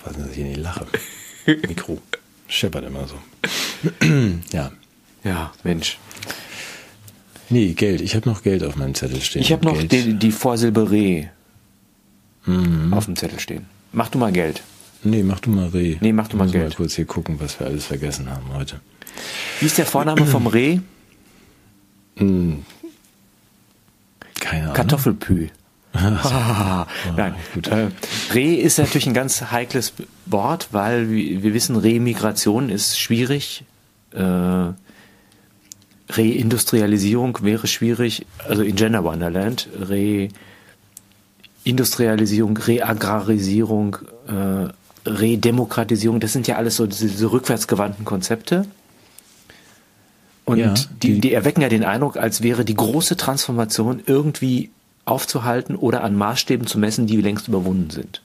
[0.02, 0.86] Aufpassen, dass ich hier nicht lache.
[1.46, 1.98] Mikro
[2.48, 3.14] scheppert immer so.
[4.52, 4.72] ja.
[5.24, 5.98] ja, Mensch.
[7.48, 8.00] Nee, Geld.
[8.00, 9.42] Ich habe noch Geld auf meinem Zettel stehen.
[9.42, 9.92] Ich habe noch Geld.
[9.92, 11.26] die, die Vorsilbe Reh
[12.90, 13.66] auf dem Zettel stehen.
[13.92, 14.62] Mach du mal Geld.
[15.04, 15.96] Nee, mach du mal Reh.
[16.00, 16.70] Nee, mach du mal Muss Geld.
[16.70, 18.80] mal kurz hier gucken, was wir alles vergessen haben heute.
[19.60, 20.80] Wie ist der Vorname vom Reh?
[22.16, 22.62] Keine
[24.62, 24.74] Ahnung.
[24.74, 25.50] Kartoffelpü.
[25.94, 26.86] Ah,
[27.16, 27.68] Nein, gut.
[27.68, 27.88] Äh,
[28.32, 29.92] Reh ist natürlich ein ganz heikles
[30.26, 33.64] Wort, weil wir wir wissen, Remigration ist schwierig.
[34.12, 34.72] Äh,
[36.08, 39.68] Reindustrialisierung wäre schwierig, also in Gender Wonderland.
[41.64, 43.96] Reindustrialisierung, Reagrarisierung,
[44.28, 44.68] äh,
[45.08, 48.66] Redemokratisierung, das sind ja alles so diese, diese rückwärtsgewandten Konzepte.
[50.44, 54.70] Und Ja, die, die- die erwecken ja den Eindruck, als wäre die große Transformation irgendwie
[55.04, 58.22] aufzuhalten oder an Maßstäben zu messen, die längst überwunden sind.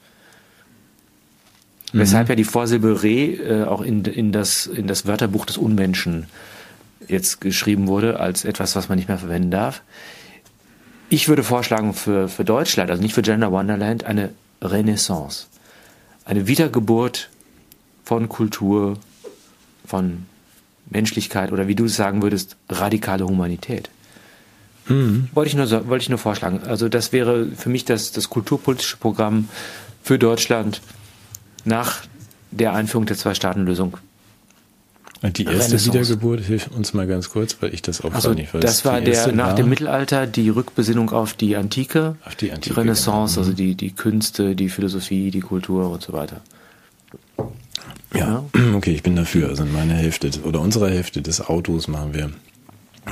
[1.92, 6.26] Weshalb ja die Vorsilbe Re äh, auch in, in, das, in das Wörterbuch des Unmenschen
[7.06, 9.82] jetzt geschrieben wurde, als etwas, was man nicht mehr verwenden darf.
[11.08, 15.46] Ich würde vorschlagen für, für Deutschland, also nicht für Gender Wonderland, eine Renaissance.
[16.26, 17.30] Eine Wiedergeburt
[18.04, 18.98] von Kultur,
[19.86, 20.26] von
[20.90, 23.88] Menschlichkeit oder wie du es sagen würdest, radikale Humanität.
[25.34, 26.60] Wollte ich nur, wollte ich nur vorschlagen.
[26.66, 29.48] Also das wäre für mich das, das kulturpolitische Programm
[30.02, 30.80] für Deutschland
[31.64, 31.96] nach
[32.50, 33.98] der Einführung der Zwei-Staaten-Lösung.
[35.20, 35.84] Und die erste.
[35.84, 38.60] Wiedergeburt, hilf uns mal ganz kurz, weil ich das auch Also gar nicht weiß.
[38.62, 42.52] das war Die der nach war- dem Mittelalter die Rückbesinnung auf die Antike, Auf die
[42.52, 43.46] Antike, Renaissance, genau.
[43.46, 46.40] also die, die Künste, die Philosophie, die Kultur und so weiter.
[48.14, 49.48] Ja, okay, ich bin dafür.
[49.48, 52.30] Also in meiner Hälfte oder unserer Hälfte des Autos machen wir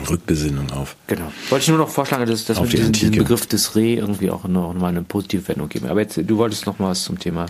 [0.09, 0.97] Rückbesinnung auf.
[1.07, 1.33] Genau.
[1.51, 3.13] Wollte ich nur noch vorschlagen, dass, dass wir die diesen, diesen.
[3.19, 5.89] Begriff des Re irgendwie auch noch mal eine positive Wendung geben.
[5.89, 7.47] Aber jetzt, du wolltest noch mal was zum Thema.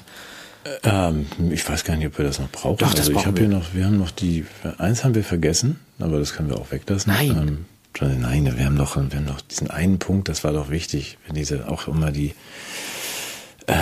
[0.83, 2.79] Ähm, ich weiß gar nicht, ob wir das noch brauchen.
[2.79, 4.45] Doch, das also ich habe hier noch, wir haben noch die,
[4.79, 7.13] eins haben wir vergessen, aber das können wir auch weglassen.
[7.13, 7.67] Nein.
[8.01, 11.19] Ähm, nein, wir haben doch, wir haben noch diesen einen Punkt, das war doch wichtig,
[11.27, 12.35] wenn diese auch immer die
[13.69, 13.75] äh,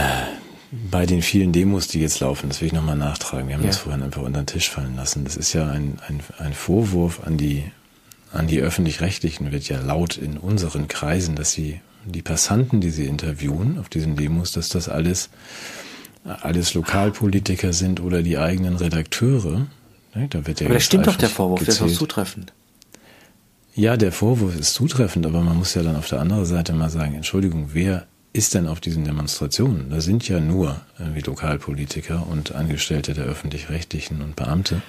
[0.91, 3.49] bei den vielen Demos, die jetzt laufen, das will ich nochmal nachtragen.
[3.49, 3.69] Wir haben Ja.
[3.69, 5.25] das vorhin einfach unter den Tisch fallen lassen.
[5.25, 7.65] Das ist ja ein, ein, ein Vorwurf an die,
[8.35, 13.07] an die Öffentlich-Rechtlichen, wird ja laut in unseren Kreisen, dass sie die Passanten, die sie
[13.07, 15.31] interviewen auf diesen Demos, dass das alles
[16.25, 19.67] alles Lokalpolitiker sind oder die eigenen Redakteure.
[20.15, 21.99] Ne, Da wird ja Aber das stimmt doch der Vorwurf, der ist auch gezählt.
[21.99, 22.53] zutreffend.
[23.75, 26.91] Ja, der Vorwurf ist zutreffend, aber man muss ja dann auf der anderen Seite mal
[26.91, 29.91] sagen, Entschuldigung, wer ist denn auf diesen Demonstrationen?
[29.91, 34.83] Da sind ja nur irgendwie Lokalpolitiker und Angestellte der öffentlich-rechtlichen und Beamte.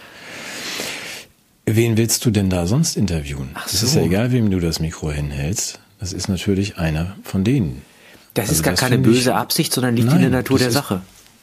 [1.68, 3.49] Wen willst du denn da sonst interviewen?
[3.55, 3.99] Ach Es ist so.
[3.99, 5.80] ja egal, wem du das Mikro hinhältst.
[5.99, 7.82] Das ist natürlich einer von denen.
[8.36, 10.30] Das Also ist gar das keine finde ich- böse Absicht, sondern liegt in Nein, der
[10.30, 11.01] Natur der ist- Sache.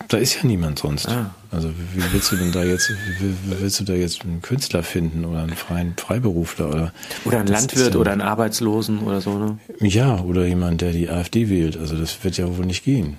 [0.09, 1.09] Da ist ja niemand sonst.
[1.09, 1.31] Ah.
[1.51, 5.25] Also wie willst du denn da jetzt, wie, willst du da jetzt einen Künstler finden
[5.25, 6.93] oder einen freien Freiberufler oder
[7.25, 9.59] Oder ein Das ist Landwirt ja- oder einen Arbeitslosen oder so, ne?
[9.81, 11.77] ja oder jemand, der die AfD wählt.
[11.79, 13.17] Also das wird ja wohl nicht gehen.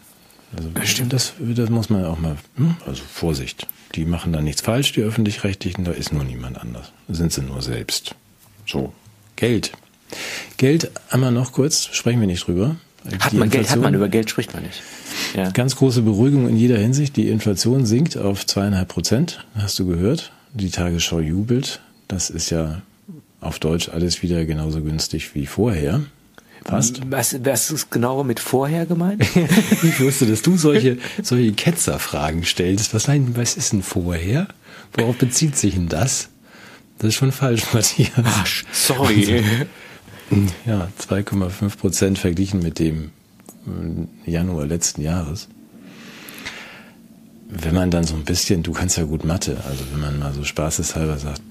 [0.55, 1.13] Also Stimmt.
[1.13, 2.37] Das, das muss man auch mal.
[2.55, 3.67] hm, Also Vorsicht.
[3.95, 5.83] Die machen da nichts falsch, die öffentlich-rechtlichen.
[5.83, 6.91] Da ist nur niemand anders.
[7.07, 8.15] Da sind sie nur selbst.
[8.65, 8.93] So
[9.35, 9.71] Geld.
[10.57, 11.89] Geld einmal noch kurz.
[11.91, 12.75] Sprechen wir nicht drüber.
[13.19, 14.81] Hat Die man Geld, hat Inflation- man, über Geld spricht man nicht.
[15.35, 15.49] Ja.
[15.51, 17.17] Ganz große Beruhigung in jeder Hinsicht.
[17.17, 19.45] Die Inflation sinkt auf zweieinhalb Prozent.
[19.55, 20.31] Hast du gehört?
[20.53, 21.81] Die Tagesschau jubelt.
[22.07, 22.81] Das ist ja
[23.41, 26.01] auf Deutsch alles wieder genauso günstig wie vorher.
[26.65, 27.01] Fast.
[27.11, 29.23] Was, was ist genau mit vorher gemeint?
[29.83, 32.93] Ich wusste, dass du solche, solche Ketzerfragen stellst.
[32.93, 34.47] Was, nein, was ist denn vorher?
[34.93, 36.29] Worauf bezieht sich denn das?
[36.99, 38.11] Das ist schon falsch, Matthias.
[38.23, 39.43] Arsch, sorry.
[40.65, 43.11] Ja, 2,5 Prozent verglichen mit dem
[44.25, 45.49] äh, Januar letzten Jahres.
[47.49, 50.33] Wenn man dann so ein bisschen, du kannst ja gut Mathe, also wenn man mal
[50.33, 51.41] so spaßeshalber sagt,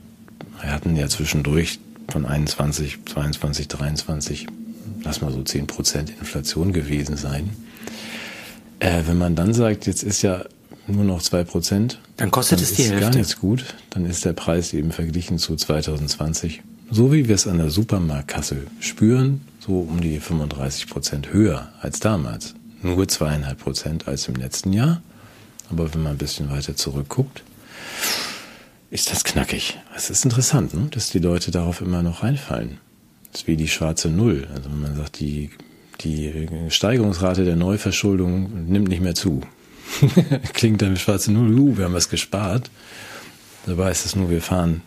[0.60, 4.46] wir hatten ja zwischendurch von 21, 22, 23,
[5.04, 7.50] lass mal so 10 Prozent Inflation gewesen sein.
[8.78, 10.44] Äh, wenn man dann sagt, jetzt ist ja
[10.86, 13.18] nur noch 2 Prozent, Dann kostet es die ist gar Hälfte.
[13.18, 17.58] nichts gut, dann ist der Preis eben verglichen zu 2020, so wie wir es an
[17.58, 22.54] der Supermarktkasse spüren, so um die 35 Prozent höher als damals.
[22.82, 25.00] Nur zweieinhalb Prozent als im letzten Jahr.
[25.70, 27.44] Aber wenn man ein bisschen weiter zurückguckt,
[28.90, 29.78] ist das knackig.
[29.96, 30.88] Es ist interessant, ne?
[30.90, 32.78] dass die Leute darauf immer noch reinfallen.
[33.32, 34.46] Das ist wie die schwarze Null.
[34.54, 35.50] Also wenn man sagt, die,
[36.02, 39.40] die Steigerungsrate der Neuverschuldung nimmt nicht mehr zu.
[40.52, 42.70] Klingt dann schwarze Null, uh, wir haben was gespart.
[43.66, 44.82] Dabei ist es nur, wir fahren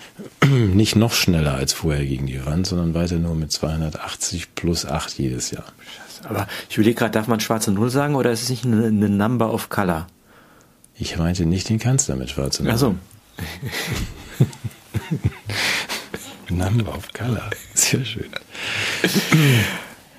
[0.44, 5.18] nicht noch schneller als vorher gegen die Wand, sondern weiter nur mit 280 plus 8
[5.18, 5.64] jedes Jahr.
[6.24, 9.08] Aber ich überlege gerade, darf man schwarze Null sagen oder ist es nicht eine, eine
[9.08, 10.08] Number of Color?
[10.98, 12.72] Ich meinte nicht den Kanzler mit schwarze Null.
[12.72, 12.96] Achso.
[16.50, 17.50] Number of Color.
[17.74, 18.26] Sehr schön.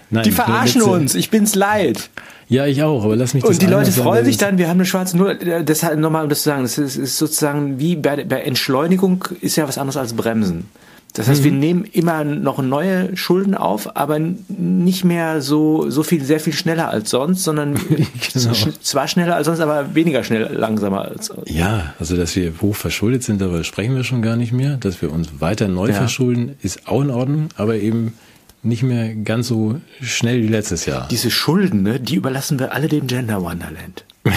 [0.10, 2.10] Nein, die verarschen uns, ich bin's leid.
[2.50, 4.78] Ja, ich auch, aber lass mich das Und die Leute freuen sich dann, wir haben
[4.78, 5.38] eine schwarze Null.
[5.64, 9.58] Deshalb nochmal, um das zu sagen, das ist, ist sozusagen wie bei, bei Entschleunigung ist
[9.58, 10.70] ja was anderes als Bremsen.
[11.14, 11.46] Das heißt, mhm.
[11.46, 16.54] wir nehmen immer noch neue Schulden auf, aber nicht mehr so, so viel, sehr viel
[16.54, 17.74] schneller als sonst, sondern
[18.34, 18.54] genau.
[18.82, 21.50] zwar schneller als sonst, aber weniger schnell, langsamer als sonst.
[21.50, 24.78] Ja, also, dass wir hoch verschuldet sind, darüber sprechen wir schon gar nicht mehr.
[24.78, 25.96] Dass wir uns weiter neu ja.
[25.96, 28.14] verschulden, ist auch in Ordnung, aber eben
[28.62, 31.08] nicht mehr ganz so schnell wie letztes Jahr.
[31.10, 34.04] Diese Schulden, ne, die überlassen wir alle dem Gender Wonderland.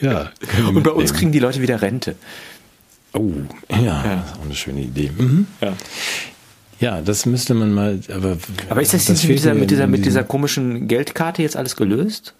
[0.00, 0.30] ja.
[0.68, 2.16] Und bei uns kriegen die Leute wieder Rente.
[3.14, 3.30] Oh,
[3.70, 4.16] ja, ja.
[4.16, 5.10] Das ist auch eine schöne Idee.
[5.16, 5.46] Mhm.
[5.60, 5.72] Ja.
[6.80, 8.36] Ja, das müsste man mal, aber.
[8.68, 12.34] Aber ist das, das mit, dieser, mit, dieser, mit dieser komischen Geldkarte jetzt alles gelöst?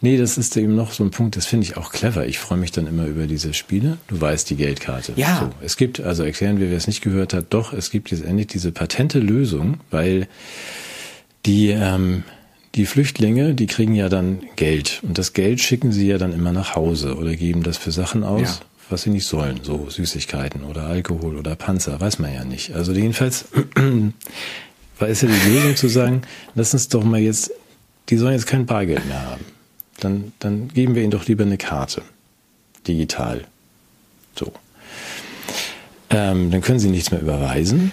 [0.00, 2.26] Nee, das ist eben noch so ein Punkt, das finde ich auch clever.
[2.26, 3.98] Ich freue mich dann immer über diese Spiele.
[4.08, 5.12] Du weißt die Geldkarte.
[5.16, 5.40] Ja.
[5.40, 8.24] So, es gibt, also erklären wir, wer es nicht gehört hat, doch, es gibt jetzt
[8.24, 10.26] endlich diese patente Lösung, weil
[11.46, 12.24] die, ähm,
[12.74, 16.52] die Flüchtlinge, die kriegen ja dann Geld und das Geld schicken sie ja dann immer
[16.52, 18.60] nach Hause oder geben das für Sachen aus.
[18.60, 22.74] Ja was sie nicht sollen, so Süßigkeiten oder Alkohol oder Panzer, weiß man ja nicht.
[22.74, 23.46] Also jedenfalls
[24.98, 26.22] war es ja die Lösung zu sagen,
[26.54, 27.50] lass uns doch mal jetzt,
[28.08, 29.44] die sollen jetzt kein Bargeld mehr haben.
[30.00, 32.02] Dann, dann geben wir ihnen doch lieber eine Karte.
[32.86, 33.44] Digital.
[34.36, 34.52] So.
[36.10, 37.92] Ähm, dann können sie nichts mehr überweisen.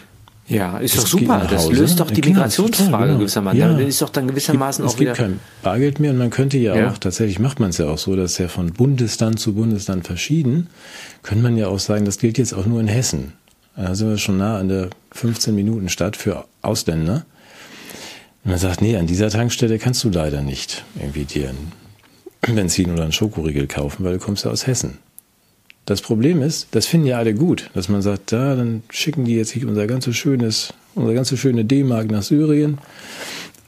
[0.50, 1.48] Ja, ist das doch super.
[1.50, 3.20] Das löst doch die genau, Migrationsfrage genau.
[3.20, 3.60] gewissermaßen.
[3.60, 3.78] Ja.
[3.78, 6.58] ist doch dann gewissermaßen es gibt, auch Es gibt kein Bargeld mehr und man könnte
[6.58, 6.90] ja, ja.
[6.90, 10.68] auch, tatsächlich macht man es ja auch so, dass ja von Bundesland zu Bundesland verschieden,
[11.22, 13.34] könnte man ja auch sagen, das gilt jetzt auch nur in Hessen.
[13.76, 17.26] Da sind wir schon nah an der 15 Minuten Stadt für Ausländer.
[18.44, 21.54] Und man sagt, nee, an dieser Tankstelle kannst du leider nicht irgendwie dir
[22.42, 24.98] ein Benzin oder einen Schokoriegel kaufen, weil du kommst ja aus Hessen.
[25.90, 29.34] Das Problem ist, das finden ja alle gut, dass man sagt, da, dann schicken die
[29.34, 32.78] jetzt unser ganzes schönes, unser ganze schöne D-Mark nach Syrien.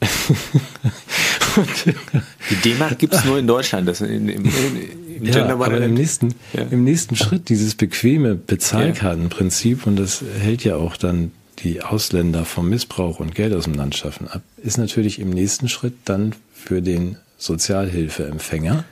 [2.48, 3.88] die D-Mark gibt es nur in Deutschland.
[3.88, 6.62] Das in, im, im ja, aber im nächsten, ja.
[6.70, 12.68] im nächsten Schritt dieses bequeme Bezahlkartenprinzip, und das hält ja auch dann die Ausländer vom
[12.68, 16.82] Missbrauch und Geld aus dem Land schaffen ab, ist natürlich im nächsten Schritt dann für
[16.82, 18.84] den Sozialhilfeempfänger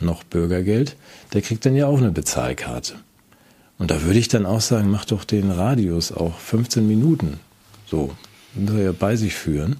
[0.00, 0.96] noch Bürgergeld,
[1.32, 2.94] der kriegt dann ja auch eine Bezahlkarte.
[3.78, 7.40] Und da würde ich dann auch sagen, mach doch den Radius auch 15 Minuten.
[7.86, 8.14] So,
[8.54, 9.76] muss er ja bei sich führen.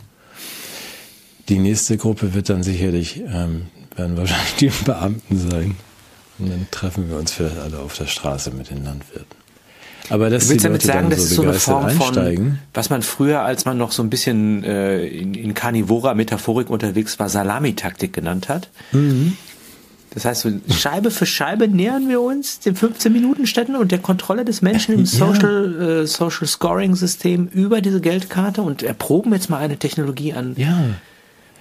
[1.48, 3.66] Die nächste Gruppe wird dann sicherlich, ähm,
[3.96, 5.76] werden wahrscheinlich die Beamten sein.
[6.38, 9.40] Und dann treffen wir uns vielleicht alle auf der Straße mit den Landwirten.
[10.08, 13.02] Aber das du willst damit sagen, das so ist so eine Form von, was man
[13.02, 18.12] früher, als man noch so ein bisschen äh, in, in Carnivora Metaphorik unterwegs war, Salamitaktik
[18.12, 18.70] genannt hat.
[18.92, 19.36] Mhm.
[20.12, 24.94] Das heißt, Scheibe für Scheibe nähern wir uns den 15-Minuten-Städten und der Kontrolle des Menschen
[24.94, 26.00] im Social, ja.
[26.00, 30.82] äh, Social Scoring-System über diese Geldkarte und erproben jetzt mal eine Technologie an ja.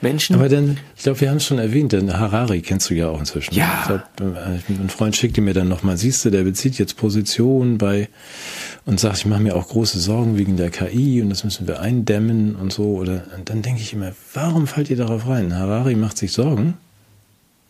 [0.01, 0.35] Menschen.
[0.35, 3.19] Aber dann, ich glaube, wir haben es schon erwähnt, denn Harari kennst du ja auch
[3.19, 3.53] inzwischen.
[3.53, 3.83] Ja.
[3.85, 8.09] Glaub, äh, ein Freund schickte mir dann nochmal, siehst du, der bezieht jetzt Position bei
[8.85, 11.81] und sagt, ich mache mir auch große Sorgen wegen der KI und das müssen wir
[11.81, 12.95] eindämmen und so.
[12.95, 15.55] Oder und dann denke ich immer, warum fallt ihr darauf rein?
[15.55, 16.77] Harari macht sich Sorgen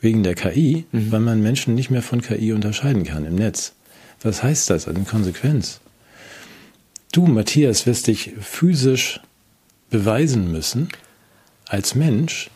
[0.01, 1.11] wegen der KI, mhm.
[1.11, 3.73] weil man Menschen nicht mehr von KI unterscheiden kann im Netz.
[4.21, 5.79] Was heißt das in Konsequenz?
[7.11, 9.19] Du, Matthias, wirst dich physisch
[9.89, 10.89] beweisen müssen
[11.65, 12.49] als Mensch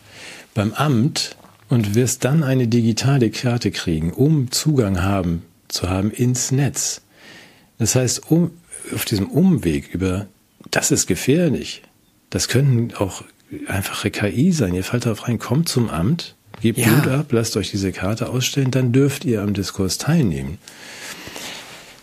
[0.54, 1.36] beim Amt
[1.68, 7.02] und wirst dann eine digitale Karte kriegen, um Zugang haben zu haben ins Netz.
[7.78, 8.52] Das heißt, um,
[8.94, 10.26] auf diesem Umweg über,
[10.70, 11.82] das ist gefährlich.
[12.30, 13.24] Das könnten auch
[13.66, 14.74] einfache KI sein.
[14.74, 16.88] Ihr fallt darauf rein, kommt zum Amt, Gebt ja.
[16.88, 20.56] Blut ab, lasst euch diese Karte ausstellen, dann dürft ihr am Diskurs teilnehmen.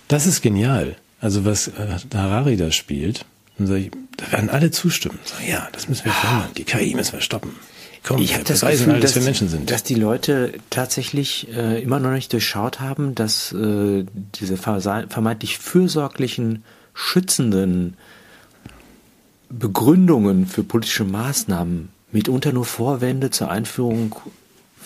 [0.08, 0.98] Das ist genial.
[1.20, 3.26] Also was äh, Harari da spielt,
[3.58, 5.18] dann sag ich, da werden alle zustimmen.
[5.24, 6.52] Sag, ja, das müssen wir verändern.
[6.56, 7.56] Die KI müssen wir stoppen.
[8.04, 9.16] Komm, ich habe das Gefühl, dass,
[9.66, 14.06] dass, die Leute tatsächlich äh, immer noch nicht durchschaut haben, dass äh,
[14.36, 17.98] diese vermeintlich fürsorglichen, schützenden
[19.50, 24.16] Begründungen für politische Maßnahmen mitunter nur Vorwände zur Einführung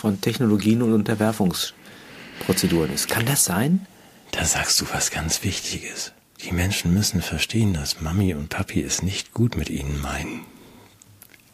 [0.05, 3.07] von Technologien und Unterwerfungsprozeduren ist.
[3.07, 3.87] Kann das sein?
[4.29, 6.11] Da sagst du was ganz Wichtiges.
[6.43, 10.41] Die Menschen müssen verstehen, dass Mami und Papi es nicht gut mit ihnen meinen.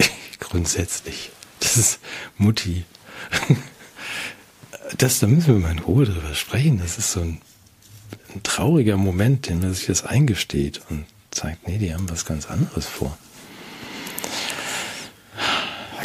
[0.41, 1.31] Grundsätzlich.
[1.61, 1.99] Das ist
[2.37, 2.83] Mutti.
[4.97, 6.79] Das, da müssen wir mal in Ruhe drüber sprechen.
[6.79, 7.39] Das ist so ein,
[8.35, 12.47] ein trauriger Moment, den man sich das eingesteht und zeigt, nee, die haben was ganz
[12.47, 13.17] anderes vor.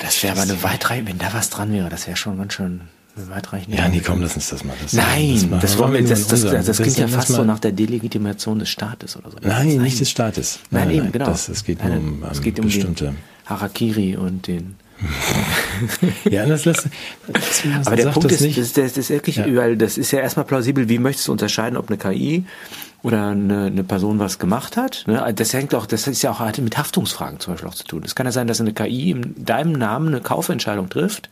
[0.03, 2.82] Das wäre aber eine weitreichende, wenn da was dran wäre, das wäre schon ganz schön
[3.16, 3.78] eine weitreichende.
[3.78, 4.74] Ja, nee, komm, lass uns das mal.
[4.82, 7.59] Das Nein, das, das, wollen wir, das, das, das, das klingt ja fast so nach
[7.59, 9.38] der Delegitimation des Staates oder so.
[9.42, 10.61] Nein, nicht des Staates.
[10.70, 11.26] Nein, eben, genau.
[11.26, 13.14] Das, es geht nur um, es geht um bestimmte
[13.47, 14.76] Harakiri und den
[16.30, 16.88] ja, das lässt.
[17.26, 19.55] Das, aber der Punkt ist, das, das, ist wirklich, ja.
[19.55, 20.88] weil das ist ja erstmal plausibel.
[20.88, 22.47] Wie möchtest du unterscheiden, ob eine KI
[23.07, 25.04] oder eine, eine Person was gemacht hat.
[25.07, 25.32] Ne?
[25.36, 28.02] Das hängt auch, das ist ja auch hat mit Haftungsfragen zum Beispiel auch zu tun.
[28.04, 31.30] Es kann ja sein, dass eine KI in deinem Namen eine Kaufentscheidung trifft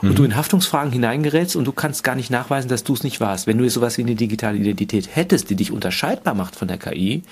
[0.00, 0.14] und mhm.
[0.14, 3.46] du in Haftungsfragen hineingerätst und du kannst gar nicht nachweisen, dass du es nicht warst.
[3.46, 6.78] Wenn du jetzt sowas wie eine digitale Identität hättest, die dich unterscheidbar macht von der
[6.78, 7.22] KI,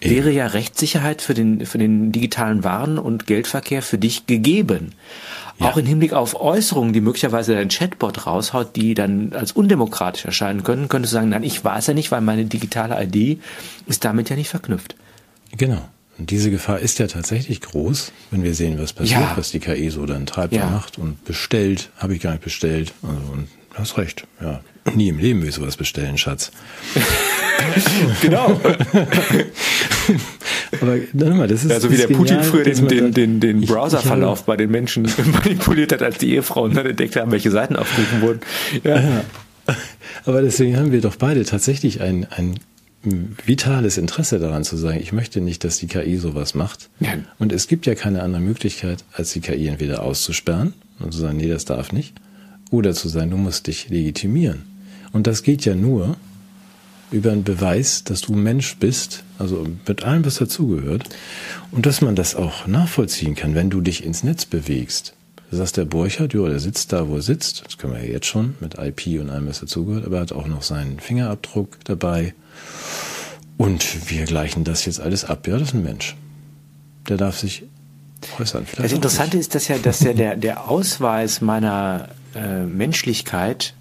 [0.00, 0.14] Eben.
[0.16, 4.90] wäre ja Rechtssicherheit für den, für den digitalen Waren- und Geldverkehr für dich gegeben.
[5.58, 5.70] Ja.
[5.70, 10.62] Auch im Hinblick auf Äußerungen, die möglicherweise dein Chatbot raushaut, die dann als undemokratisch erscheinen
[10.64, 13.40] können, könntest du sagen, nein, ich war es ja nicht, weil meine digitale ID
[13.86, 14.96] ist damit ja nicht verknüpft.
[15.56, 15.80] Genau.
[16.18, 19.36] Und diese Gefahr ist ja tatsächlich groß, wenn wir sehen, was passiert, ja.
[19.36, 20.66] was die KI so dann treibt ja.
[20.66, 22.92] und macht und bestellt, habe ich gar nicht bestellt.
[23.02, 24.60] Also, und hast recht, ja.
[24.94, 26.50] Nie im Leben will ich sowas bestellen, Schatz.
[28.22, 28.60] genau.
[30.80, 33.60] Aber mal, das ist ja, so wie der genial, Putin früher den, den, den, den
[33.62, 35.08] Browserverlauf bei den Menschen
[35.44, 38.40] manipuliert hat, als die Ehefrauen dann entdeckt haben, welche Seiten aufgerufen wurden.
[38.84, 39.00] Ja.
[39.00, 39.24] ja.
[40.24, 42.60] Aber deswegen haben wir doch beide tatsächlich ein, ein
[43.44, 46.88] vitales Interesse daran zu sagen, ich möchte nicht, dass die KI sowas macht.
[47.00, 47.14] Ja.
[47.38, 51.36] Und es gibt ja keine andere Möglichkeit, als die KI entweder auszusperren und zu sagen,
[51.36, 52.14] nee, das darf nicht,
[52.70, 54.64] oder zu sagen, du musst dich legitimieren.
[55.16, 56.14] Und das geht ja nur,
[57.10, 61.08] über einen Beweis, dass du Mensch bist, also mit allem, was dazugehört,
[61.70, 65.14] und dass man das auch nachvollziehen kann, wenn du dich ins Netz bewegst.
[65.50, 68.12] Du sagst der Borchert, ja, der sitzt da, wo er sitzt, das können wir ja
[68.12, 71.78] jetzt schon, mit IP und allem, was dazugehört, aber er hat auch noch seinen Fingerabdruck
[71.84, 72.34] dabei.
[73.56, 75.46] Und wir gleichen das jetzt alles ab.
[75.46, 76.14] Ja, das ist ein Mensch.
[77.08, 77.62] Der darf sich
[78.38, 78.66] äußern.
[78.66, 83.72] Vielleicht das Interessante ist, dass ja, dass ja der, der Ausweis meiner äh, Menschlichkeit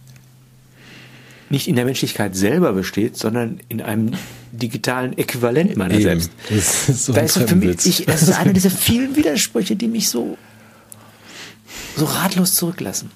[1.50, 4.12] nicht in der Menschlichkeit selber besteht, sondern in einem
[4.52, 6.04] digitalen Äquivalent meiner Eben.
[6.04, 6.32] selbst.
[6.50, 9.88] Das ist, so da ist für mich, ich, das ist einer dieser vielen Widersprüche, die
[9.88, 10.38] mich so,
[11.96, 13.12] so ratlos zurücklassen.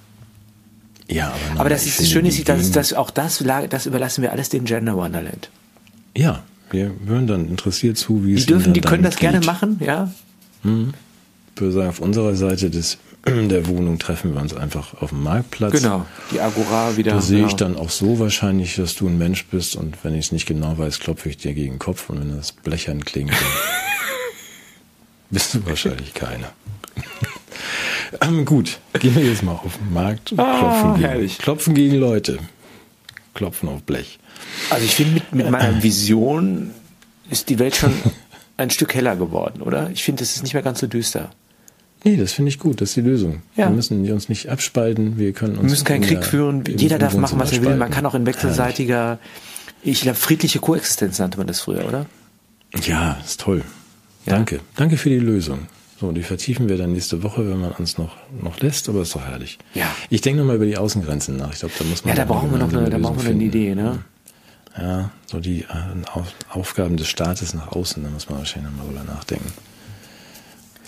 [1.08, 4.32] Ja, aber, aber das, ist, das Schöne ist, dass, dass auch das, das überlassen wir
[4.32, 5.50] alles den Gender Wonderland.
[6.16, 9.32] Ja, wir hören dann interessiert zu, wie die es dürfen, Die können das geht.
[9.32, 10.12] gerne machen, ja.
[10.64, 15.24] Ich würde sagen, auf unserer Seite des der Wohnung treffen wir uns einfach auf dem
[15.24, 15.74] Marktplatz.
[15.74, 17.14] Genau, die Agora wieder.
[17.14, 20.28] Da sehe ich dann auch so wahrscheinlich, dass du ein Mensch bist und wenn ich
[20.28, 23.32] es nicht genau weiß, klopfe ich dir gegen den Kopf und wenn das blechern klingt,
[23.32, 23.38] dann
[25.30, 26.52] bist du wahrscheinlich keiner.
[28.22, 31.96] ähm, gut, gehen wir jetzt mal auf den Markt und ah, klopfen, gegen, klopfen gegen
[31.96, 32.40] Leute.
[33.34, 34.20] Klopfen auf Blech.
[34.70, 36.72] Also ich finde, mit, mit meiner Vision
[37.30, 37.94] ist die Welt schon
[38.58, 39.90] ein Stück heller geworden, oder?
[39.92, 41.30] Ich finde, es ist nicht mehr ganz so düster.
[42.04, 43.42] Nee, das finde ich gut, das ist die Lösung.
[43.58, 43.68] Ja.
[43.68, 45.64] Wir müssen uns nicht abspalten, wir können uns.
[45.64, 47.76] Wir müssen keinen Krieg führen, jeder darf machen, was er will.
[47.76, 49.20] Man kann auch in wechselseitiger,
[49.84, 52.06] ich glaube, friedliche Koexistenz nannte man das früher, oder?
[52.84, 53.64] Ja, ist toll.
[54.26, 54.34] Ja.
[54.34, 54.62] Danke.
[54.76, 55.68] Danke für die Lösung.
[56.00, 59.14] So, die vertiefen wir dann nächste Woche, wenn man uns noch, noch lässt, aber ist
[59.16, 59.60] doch herrlich.
[59.74, 59.94] Ja.
[60.10, 61.52] Ich denke nochmal über die Außengrenzen nach.
[61.52, 62.16] Ich glaube, da muss man.
[62.16, 64.00] Ja, da brauchen wir noch eine, da brauchen wir eine Idee, ne?
[64.78, 65.66] Ja, so die äh,
[66.50, 69.52] Aufgaben des Staates nach außen, da muss man wahrscheinlich nochmal drüber nachdenken.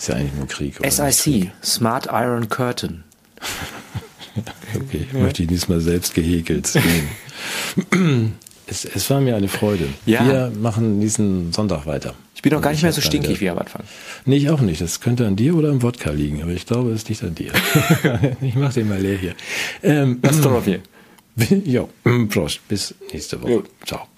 [0.02, 0.74] Ist ja eigentlich nur Krieg.
[0.84, 3.04] SIC, Smart Iron Curtain.
[4.74, 8.32] okay, ich möchte ich diesmal selbst gehäkelt sehen.
[8.66, 9.86] es, es war mir eine Freude.
[10.04, 10.26] Ja.
[10.26, 12.16] Wir machen diesen Sonntag weiter.
[12.34, 13.84] Ich bin auch gar nicht mehr so stinkig wie am Anfang.
[14.24, 14.80] Nee, ich auch nicht.
[14.80, 17.52] Das könnte an dir oder am Wodka liegen, aber ich glaube, es liegt an dir.
[18.40, 19.34] ich mach den mal leer hier.
[19.84, 20.80] Ähm, Was ist doch auf hier?
[21.64, 21.88] Jo,
[22.28, 22.66] Prost.
[22.66, 23.52] Bis nächste Woche.
[23.52, 23.64] Jo.
[23.86, 24.08] Ciao.